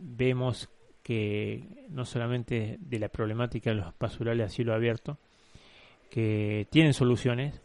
[0.00, 0.68] vemos
[1.02, 5.18] que no solamente de la problemática de los pasurales a cielo abierto,
[6.10, 7.60] que tienen soluciones,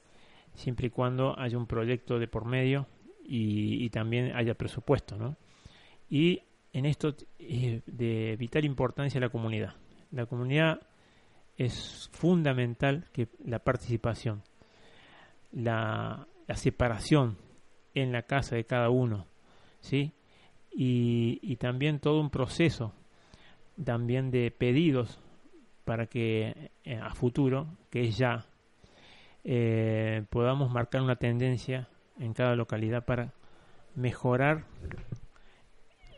[0.54, 2.88] siempre y cuando haya un proyecto de por medio
[3.24, 5.36] y, también haya presupuesto, ¿no?
[6.10, 9.76] Y en esto es de vital importancia la comunidad.
[10.12, 10.80] La comunidad
[11.58, 14.44] es fundamental que la participación,
[15.52, 17.38] la, separación
[17.94, 19.28] en la casa de cada uno,
[19.82, 20.14] ¿sí?
[20.72, 22.94] Y, también todo un proceso
[23.84, 25.20] también de pedidos
[25.86, 28.46] para que eh, a futuro, que es ya,
[29.44, 31.88] eh, podamos marcar una tendencia
[32.20, 33.34] en cada localidad para
[33.96, 34.66] mejorar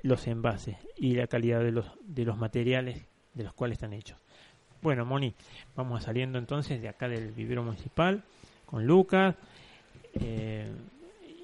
[0.04, 4.20] los envases y la calidad de los, de los materiales de los cuales están hechos.
[4.82, 5.34] Bueno, Moni,
[5.76, 8.24] vamos saliendo entonces de acá del vivero municipal
[8.66, 9.36] con Lucas.
[10.14, 10.72] Eh,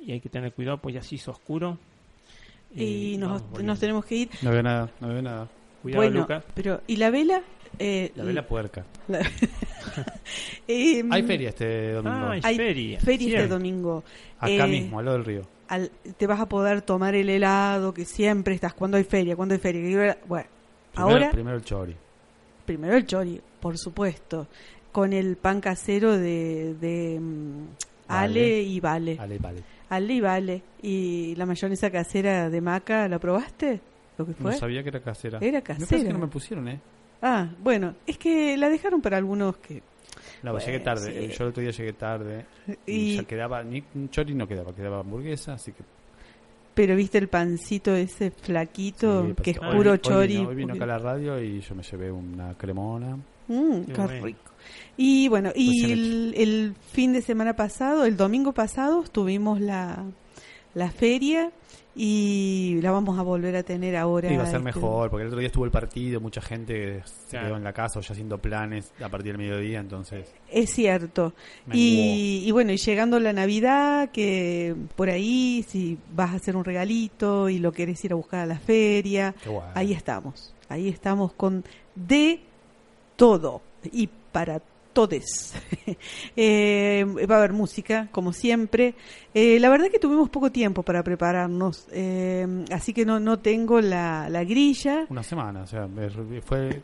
[0.06, 1.78] y hay que tener cuidado, pues ya se hizo oscuro.
[2.74, 4.30] Y, nos, nos, tenemos que ir.
[4.42, 5.48] No veo nada, no veo nada.
[5.82, 6.44] Cuidado, bueno, Lucas.
[6.54, 7.42] Pero, ¿y la vela?
[7.80, 8.86] Eh, la vela puerca.
[10.68, 12.26] Em, hay feria este domingo.
[12.26, 13.00] Ah, hay feria.
[13.00, 14.04] Feria este domingo.
[14.40, 15.42] Acá eh, mismo, al lado del río.
[16.18, 18.74] te vas a poder tomar el helado que siempre estás.
[18.74, 19.36] cuando hay feria?
[19.36, 20.18] cuando hay feria?
[20.28, 20.48] Bueno,
[20.96, 21.32] ahora.
[21.32, 21.96] Primero el chori.
[22.66, 24.48] Primero el chori, por supuesto.
[24.92, 27.68] Con el pan casero de, de mm,
[28.08, 29.18] Ale y Vale.
[29.20, 29.64] Ale y Vale.
[29.90, 30.62] Ale y Vale.
[30.82, 33.80] ¿Y la mayonesa casera de Maca, la probaste?
[34.18, 34.52] ¿Lo que fue?
[34.52, 35.40] No sabía que era casera.
[35.42, 36.02] Era casera.
[36.02, 36.80] Me que no me pusieron, ¿eh?
[37.22, 39.82] Ah, bueno, es que la dejaron para algunos que...
[40.44, 41.28] No, llegué tarde.
[41.30, 42.46] Yo el otro día llegué tarde.
[42.86, 45.84] Y, ya quedaba, ni chori no quedaba, quedaba hamburguesa, así que...
[46.76, 50.38] Pero viste el pancito ese flaquito, que es puro chori.
[50.38, 53.18] Hoy vino, acá a la radio y yo me llevé una cremona.
[53.48, 54.52] Mmm, qué, rico.
[54.98, 60.04] Y bueno, y el, fin de semana pasado, el domingo pasado, tuvimos la,
[60.74, 61.52] la feria
[61.96, 64.32] y la vamos a volver a tener ahora.
[64.32, 67.02] Y va a ser este, mejor, porque el otro día estuvo el partido, mucha gente
[67.06, 70.34] se quedó en la casa o ya haciendo planes a partir del mediodía, entonces.
[70.52, 71.34] Es cierto.
[71.72, 77.50] Y, bueno, y llegando la Navidad, que por ahí, si vas a hacer un regalito
[77.50, 79.34] y lo quieres ir a buscar a la feria,
[79.74, 80.54] ahí estamos.
[80.68, 81.64] Ahí estamos con
[81.96, 82.42] de
[83.16, 84.62] todo y para
[84.96, 85.54] todes.
[86.38, 88.96] Eh, va a haber música, como siempre.
[89.34, 93.80] Eh, la verdad que tuvimos poco tiempo para prepararnos, eh, así que no, no tengo
[93.80, 95.06] la, la grilla.
[95.10, 95.88] Una semana, o sea,
[96.44, 96.82] fue...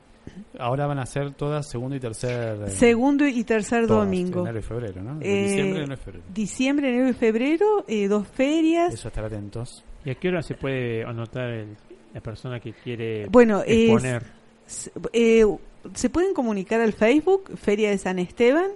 [0.59, 2.70] Ahora van a ser todas segundo y tercer...
[2.70, 4.41] segundo y tercer domingo.
[4.41, 5.20] Enero y febrero, ¿no?
[5.20, 6.24] diciembre, enero y febrero.
[6.34, 8.93] Diciembre, enero y febrero, dos ferias.
[8.93, 9.84] Eso, estar atentos.
[10.05, 11.66] ¿Y a qué hora se puede anotar
[12.14, 14.22] la persona que quiere bueno, exponer?
[14.22, 14.41] Es,
[14.72, 18.72] se pueden comunicar al Facebook, Feria de San Esteban,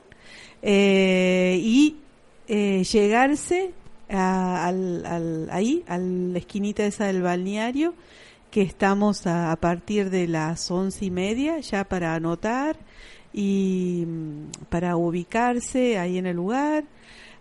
[0.62, 1.98] eh, y
[2.48, 3.72] eh, llegarse
[4.10, 7.94] al, ahí, a la esquinita esa del balneario,
[8.52, 12.78] que estamos a, partir de las once y media ya para anotar
[13.34, 16.86] y mm, para ubicarse ahí en el lugar.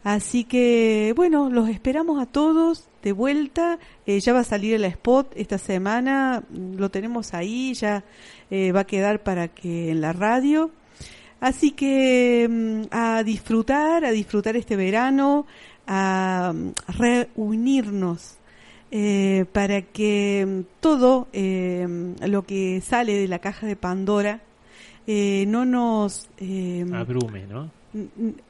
[0.02, 3.78] Así que, bueno, los esperamos a todos de vuelta.
[4.06, 8.02] Eh, ya va a salir el spot esta semana, lo tenemos ahí, ya
[8.50, 10.70] eh, va a quedar para que en la radio.
[11.40, 15.46] Así que mm, a disfrutar, a disfrutar este verano,
[15.86, 18.38] a, mm, reunirnos
[18.90, 24.40] eh, para que mm, todo lo que sale de la caja de Pandora
[25.06, 26.28] no nos
[26.92, 27.83] abrume, ¿no?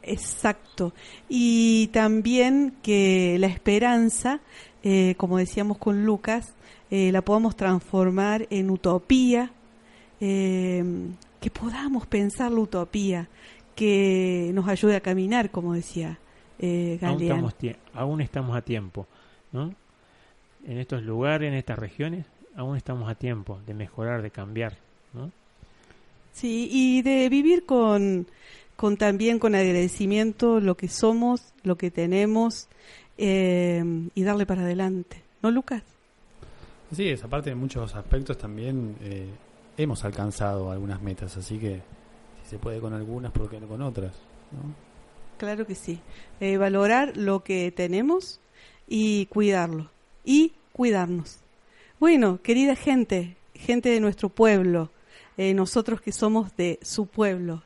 [0.02, 0.92] Exacto.
[1.28, 4.40] Y también que la esperanza,
[4.82, 6.54] eh, como decíamos con Lucas,
[6.90, 9.50] eh, la podamos transformar en utopía,
[10.20, 10.84] eh,
[11.40, 13.28] que podamos pensar la utopía,
[13.74, 16.18] que nos ayude a caminar, como decía
[16.58, 17.54] eh, aún estamos,
[17.92, 19.06] aún estamos a tiempo,
[19.52, 19.74] ¿no?
[20.66, 22.26] En estos lugares, en estas regiones,
[22.56, 24.76] aún estamos a tiempo de mejorar, de cambiar,
[25.12, 25.30] ¿no?
[26.32, 28.26] Sí, y de vivir con
[28.76, 32.68] con también con agradecimiento lo que somos, lo que tenemos
[33.18, 33.82] eh,
[34.14, 35.22] y darle para adelante.
[35.42, 35.82] ¿No, Lucas?
[36.94, 39.26] Sí, es aparte de muchos aspectos también eh,
[39.76, 41.82] hemos alcanzado algunas metas, así que
[42.44, 44.12] si se puede con algunas, ¿por qué no con otras?
[45.38, 46.00] Claro que sí.
[46.40, 48.40] Eh, valorar lo que tenemos
[48.86, 49.90] y cuidarlo.
[50.24, 51.38] Y cuidarnos.
[52.00, 54.90] Bueno, querida gente, gente de nuestro pueblo,
[55.36, 57.62] nosotros que somos de su pueblo,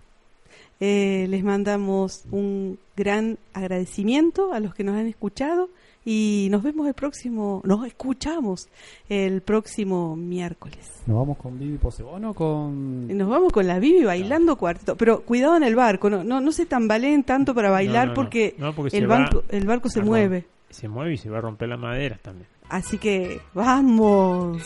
[0.80, 5.70] eh, les mandamos un gran agradecimiento a los que nos han escuchado
[6.04, 8.68] y nos vemos el próximo, nos escuchamos
[9.08, 11.02] el próximo miércoles.
[11.06, 13.08] Nos vamos con Vivi Posebono con...
[13.08, 16.52] Nos vamos con la Vivi bailando cuarto pero cuidado en el barco, no, no, no
[16.52, 18.54] se tambalen tanto para bailar porque,
[18.92, 20.46] el, barco, el barco se mueve.
[20.70, 22.48] Se mueve y se va a romper la madera también.
[22.68, 24.62] Así que vamos.